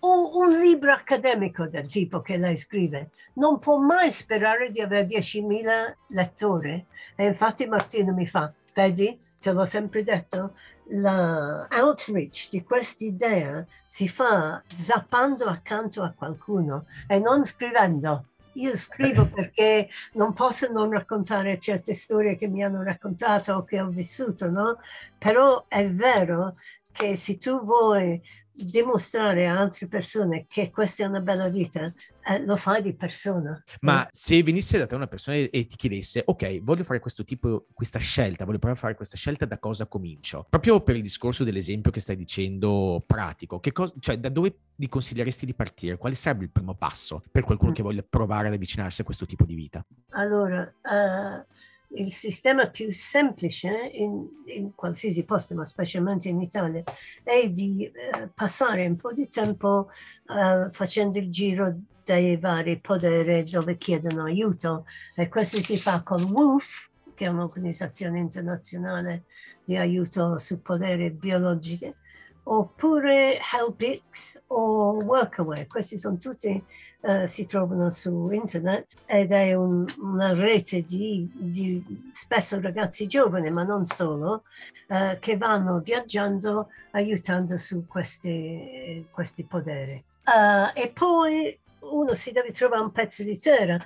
un, 0.00 0.30
un, 0.32 0.58
libro 0.60 0.92
accademico 0.92 1.66
del 1.66 1.88
tipo 1.88 2.20
che 2.20 2.36
lei 2.36 2.56
scrive 2.56 3.10
non 3.34 3.58
può 3.58 3.78
mai 3.78 4.10
sperare 4.10 4.70
di 4.70 4.80
avere 4.80 5.06
10.000 5.06 5.94
lettori. 6.08 6.86
E 7.16 7.24
infatti 7.24 7.66
Martino 7.66 8.12
mi 8.12 8.26
fa, 8.26 8.52
vedi, 8.74 9.18
te 9.38 9.52
l'ho 9.52 9.64
sempre 9.64 10.02
detto, 10.04 10.54
l'outreach 10.90 12.48
di 12.50 12.62
questa 12.62 13.04
idea 13.04 13.64
si 13.86 14.08
fa 14.08 14.62
zappando 14.66 15.44
accanto 15.44 16.02
a 16.02 16.12
qualcuno 16.16 16.86
e 17.06 17.18
non 17.18 17.44
scrivendo. 17.44 18.26
Io 18.58 18.76
scrivo 18.76 19.26
perché 19.26 19.88
non 20.14 20.32
posso 20.32 20.70
non 20.70 20.90
raccontare 20.90 21.58
certe 21.58 21.94
storie 21.94 22.36
che 22.36 22.48
mi 22.48 22.62
hanno 22.64 22.82
raccontato 22.82 23.54
o 23.54 23.64
che 23.64 23.80
ho 23.80 23.88
vissuto, 23.88 24.50
no? 24.50 24.78
Però 25.16 25.66
è 25.68 25.88
vero 25.90 26.56
che 26.92 27.16
se 27.16 27.38
tu 27.38 27.64
vuoi 27.64 28.20
dimostrare 28.64 29.46
a 29.46 29.58
altre 29.58 29.86
persone 29.86 30.46
che 30.48 30.70
questa 30.70 31.04
è 31.04 31.06
una 31.06 31.20
bella 31.20 31.48
vita, 31.48 31.92
eh, 32.26 32.44
lo 32.44 32.56
fai 32.56 32.82
di 32.82 32.94
persona. 32.94 33.62
Ma 33.80 34.06
se 34.10 34.42
venisse 34.42 34.78
da 34.78 34.86
te 34.86 34.94
una 34.94 35.06
persona 35.06 35.36
e 35.36 35.66
ti 35.66 35.76
chiedesse, 35.76 36.22
ok, 36.24 36.60
voglio 36.62 36.84
fare 36.84 37.00
questo 37.00 37.24
tipo, 37.24 37.66
questa 37.72 37.98
scelta, 37.98 38.44
voglio 38.44 38.58
provare 38.58 38.78
a 38.78 38.82
fare 38.82 38.94
questa 38.94 39.16
scelta, 39.16 39.44
da 39.44 39.58
cosa 39.58 39.86
comincio? 39.86 40.46
Proprio 40.48 40.80
per 40.80 40.96
il 40.96 41.02
discorso 41.02 41.44
dell'esempio 41.44 41.90
che 41.90 42.00
stai 42.00 42.16
dicendo 42.16 43.02
pratico, 43.06 43.60
che 43.60 43.72
co- 43.72 43.92
cioè 43.98 44.18
da 44.18 44.28
dove 44.28 44.56
ti 44.76 44.88
consiglieresti 44.88 45.46
di 45.46 45.54
partire? 45.54 45.96
Quale 45.96 46.14
sarebbe 46.14 46.44
il 46.44 46.50
primo 46.50 46.74
passo 46.74 47.22
per 47.30 47.44
qualcuno 47.44 47.70
mm. 47.70 47.74
che 47.74 47.82
voglia 47.82 48.04
provare 48.08 48.48
ad 48.48 48.54
avvicinarsi 48.54 49.00
a 49.00 49.04
questo 49.04 49.26
tipo 49.26 49.44
di 49.44 49.54
vita? 49.54 49.84
Allora, 50.10 50.62
uh 50.62 51.56
il 51.90 52.12
sistema 52.12 52.68
più 52.68 52.92
semplice 52.92 53.90
in, 53.94 54.26
in, 54.46 54.74
qualsiasi 54.74 55.24
posto, 55.24 55.54
ma 55.54 55.64
specialmente 55.64 56.28
in 56.28 56.40
Italia, 56.40 56.82
è 57.22 57.48
di 57.50 57.84
eh, 57.84 58.28
passare 58.34 58.86
un 58.86 58.96
po' 58.96 59.12
di 59.12 59.28
tempo 59.28 59.88
eh, 60.28 60.68
facendo 60.70 61.18
il 61.18 61.30
giro 61.30 61.74
dei 62.04 62.36
vari 62.36 62.80
poderi 62.80 63.42
dove 63.44 63.76
chiedono 63.78 64.24
aiuto. 64.24 64.84
E 65.14 65.28
questo 65.28 65.60
si 65.60 65.78
fa 65.78 66.02
con 66.02 66.22
WOOF, 66.22 66.90
che 67.14 67.24
è 67.24 67.28
un'organizzazione 67.28 68.18
internazionale 68.18 69.24
di 69.64 69.76
aiuto 69.76 70.38
su 70.38 70.62
poderi 70.62 71.10
biologiche, 71.10 71.96
oppure 72.44 73.38
HelpX 73.38 74.42
o 74.48 74.92
Workaway, 75.04 75.66
questi 75.66 75.98
sono 75.98 76.16
tutti 76.16 76.64
eh, 77.00 77.28
si 77.28 77.46
trovano 77.46 77.90
su 77.90 78.28
internet 78.32 78.94
ed 79.06 79.30
è 79.30 79.54
un, 79.54 79.84
una 80.00 80.34
rete 80.34 80.82
di, 80.82 81.30
di, 81.32 82.10
spesso 82.12 82.60
ragazzi 82.60 83.06
giovani, 83.06 83.50
ma 83.50 83.62
non 83.62 83.86
solo, 83.86 84.42
uh, 84.88 85.18
che 85.20 85.36
vanno 85.36 85.78
viaggiando 85.78 86.70
aiutando 86.90 87.56
su 87.56 87.86
questi, 87.86 89.06
questi 89.10 89.44
poderi. 89.44 90.02
Uh, 90.24 90.76
e 90.76 90.88
poi 90.88 91.56
uno 91.80 92.14
si 92.14 92.32
deve 92.32 92.50
trovare 92.50 92.82
un 92.82 92.92
pezzo 92.92 93.22
di 93.22 93.38
terra. 93.38 93.78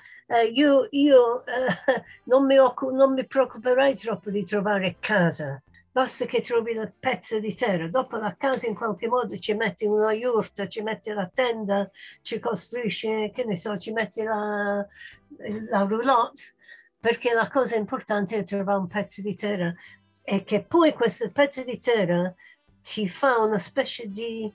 io, 0.55 0.89
io 0.91 1.45
non, 2.25 2.47
mi 2.47 2.57
occup- 2.57 2.95
non 2.95 3.13
mi 3.13 3.27
preoccuperei 3.27 3.95
troppo 3.95 4.31
di 4.31 4.45
trovare 4.45 4.97
casa 4.99 5.63
basta 5.93 6.25
che 6.25 6.41
trovi 6.41 6.73
il 6.73 6.95
pezzo 6.99 7.39
di 7.39 7.55
terra, 7.55 7.87
dopo 7.87 8.17
la 8.17 8.35
casa 8.35 8.67
in 8.67 8.75
qualche 8.75 9.09
modo 9.09 9.39
ci 9.39 9.53
metti 9.53 9.85
una 9.85 10.13
yurta, 10.13 10.67
ci 10.67 10.83
metti 10.83 11.13
la 11.13 11.31
tenda, 11.33 11.89
ci 12.23 12.39
costruisci, 12.39 13.31
che 13.33 13.45
ne 13.45 13.57
so, 13.57 13.77
ci 13.77 13.93
metti 13.93 14.23
la, 14.23 14.85
la 15.69 15.83
roulotte, 15.83 16.55
perché 16.99 17.35
la 17.35 17.49
cosa 17.49 17.77
importante 17.77 18.39
è 18.39 18.45
trovare 18.45 18.79
un 18.79 18.87
pezzo 18.87 19.21
di 19.21 19.35
terra 19.35 19.73
e 20.23 20.45
che 20.45 20.65
poi 20.65 20.95
questo 20.95 21.31
pezzo 21.31 21.63
di 21.63 21.79
terra 21.79 22.35
ti 22.81 23.09
fa 23.09 23.39
una 23.39 23.59
specie 23.59 24.09
di 24.09 24.51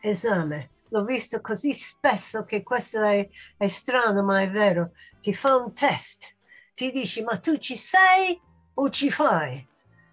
esame. 0.00 0.70
L'ho 0.88 1.04
visto 1.04 1.40
così 1.40 1.72
spesso 1.74 2.44
che 2.44 2.62
questo 2.62 3.02
è, 3.02 3.28
è 3.56 3.66
strano, 3.68 4.22
ma 4.22 4.40
è 4.40 4.50
vero. 4.50 4.92
Ti 5.20 5.34
fa 5.34 5.56
un 5.56 5.74
test, 5.74 6.36
ti 6.74 6.90
dici 6.90 7.22
ma 7.22 7.38
tu 7.38 7.58
ci 7.58 7.76
sei 7.76 8.40
o 8.74 8.88
ci 8.88 9.10
fai? 9.10 9.68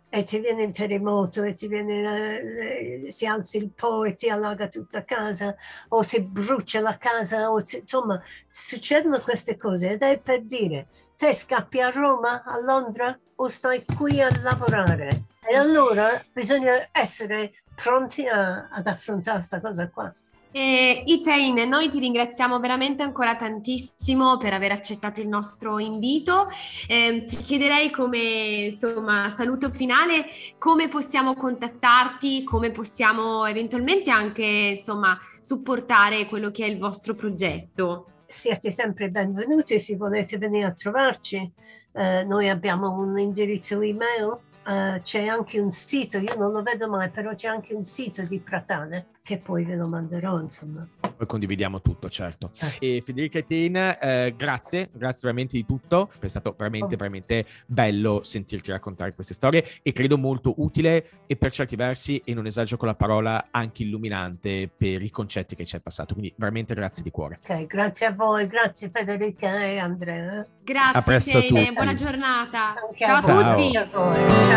E 0.09 0.23
ti 0.23 0.39
viene 0.39 0.63
il 0.63 0.71
terremoto 0.71 1.43
e 1.43 1.53
ti 1.53 1.67
viene, 1.67 3.09
si 3.11 3.25
alza 3.25 3.57
il 3.57 3.71
Po 3.71 4.05
e 4.05 4.15
ti 4.15 4.29
allaga 4.29 4.67
tutta 4.67 5.03
casa 5.03 5.55
o 5.89 6.01
si 6.01 6.21
brucia 6.21 6.79
la 6.79 6.97
casa 6.97 7.51
o 7.51 7.59
si, 7.63 7.79
insomma 7.79 8.21
succedono 8.49 9.19
queste 9.19 9.57
cose 9.57 9.91
ed 9.91 10.01
è 10.01 10.17
per 10.19 10.43
dire 10.43 10.87
te 11.17 11.33
scappi 11.33 11.81
a 11.81 11.89
Roma, 11.89 12.43
a 12.43 12.59
Londra 12.59 13.17
o 13.35 13.47
stai 13.47 13.83
qui 13.83 14.21
a 14.21 14.29
lavorare 14.41 15.25
e 15.45 15.55
allora 15.55 16.23
bisogna 16.31 16.89
essere 16.91 17.63
pronti 17.75 18.27
a, 18.27 18.69
ad 18.69 18.87
affrontare 18.87 19.37
questa 19.37 19.59
cosa 19.59 19.89
qua. 19.89 20.13
Eh, 20.51 21.03
Itain, 21.05 21.67
noi 21.67 21.89
ti 21.89 21.99
ringraziamo 21.99 22.59
veramente 22.59 23.03
ancora 23.03 23.35
tantissimo 23.35 24.37
per 24.37 24.53
aver 24.53 24.71
accettato 24.71 25.21
il 25.21 25.27
nostro 25.27 25.77
invito. 25.77 26.47
Eh, 26.87 27.23
ti 27.25 27.35
chiederei 27.35 27.91
come 27.91 28.17
insomma, 28.71 29.29
saluto 29.29 29.69
finale 29.69 30.25
come 30.57 30.87
possiamo 30.87 31.35
contattarti, 31.35 32.43
come 32.43 32.71
possiamo 32.71 33.45
eventualmente 33.45 34.09
anche 34.09 34.45
insomma, 34.77 35.19
supportare 35.39 36.25
quello 36.27 36.49
che 36.49 36.65
è 36.65 36.69
il 36.69 36.79
vostro 36.79 37.13
progetto. 37.13 38.07
Siete 38.25 38.71
sempre 38.71 39.09
benvenuti 39.09 39.79
se 39.79 39.95
volete 39.95 40.37
venire 40.37 40.65
a 40.65 40.73
trovarci. 40.73 41.51
Eh, 41.93 42.23
noi 42.23 42.49
abbiamo 42.49 42.91
un 42.91 43.17
indirizzo 43.17 43.81
email 43.81 44.37
Uh, 44.67 45.01
c'è 45.01 45.27
anche 45.27 45.61
un 45.61 45.71
sito, 45.71 46.17
io 46.17 46.35
non 46.37 46.51
lo 46.51 46.61
vedo 46.61 46.89
mai, 46.89 47.09
però 47.09 47.33
c'è 47.33 47.47
anche 47.47 47.73
un 47.73 47.85
sito 47.85 48.21
di 48.23 48.37
Pratane 48.39 49.05
che 49.23 49.37
poi 49.37 49.63
ve 49.63 49.75
lo 49.75 49.87
manderò, 49.87 50.41
insomma. 50.41 50.85
Poi 50.99 51.25
condividiamo 51.25 51.81
tutto, 51.81 52.09
certo. 52.09 52.51
Eh. 52.79 52.97
E 52.97 53.01
Federica 53.01 53.37
Etin, 53.37 53.77
eh, 53.77 54.33
grazie, 54.35 54.89
grazie 54.91 55.21
veramente 55.23 55.55
di 55.55 55.65
tutto, 55.65 56.09
è 56.19 56.27
stato 56.27 56.53
veramente, 56.57 56.95
oh. 56.95 56.97
veramente 56.97 57.45
bello 57.65 58.23
sentirti 58.23 58.71
raccontare 58.71 59.13
queste 59.13 59.33
storie 59.33 59.65
e 59.81 59.93
credo 59.93 60.17
molto 60.17 60.53
utile 60.57 61.09
e 61.27 61.37
per 61.37 61.51
certi 61.51 61.77
versi, 61.77 62.21
e 62.25 62.33
non 62.33 62.45
esagero 62.45 62.75
con 62.75 62.89
la 62.89 62.95
parola, 62.95 63.47
anche 63.51 63.83
illuminante 63.83 64.69
per 64.75 65.01
i 65.01 65.09
concetti 65.09 65.55
che 65.55 65.65
ci 65.65 65.75
hai 65.75 65.81
passato, 65.81 66.13
quindi 66.13 66.33
veramente 66.35 66.73
grazie 66.73 67.03
di 67.03 67.11
cuore. 67.11 67.39
Ok, 67.41 67.67
grazie 67.67 68.07
a 68.07 68.11
voi, 68.11 68.47
grazie 68.47 68.89
Federica 68.93 69.63
e 69.63 69.77
Andrea. 69.77 70.45
Grazie 70.61 71.33
a, 71.33 71.37
a 71.37 71.41
tutti. 71.41 71.71
buona 71.73 71.93
giornata. 71.93 72.73
Ciao 72.93 73.15
a, 73.15 73.21
Ciao 73.21 73.39
a 73.39 73.53
tutti. 73.53 73.71
Ciao. 73.71 74.56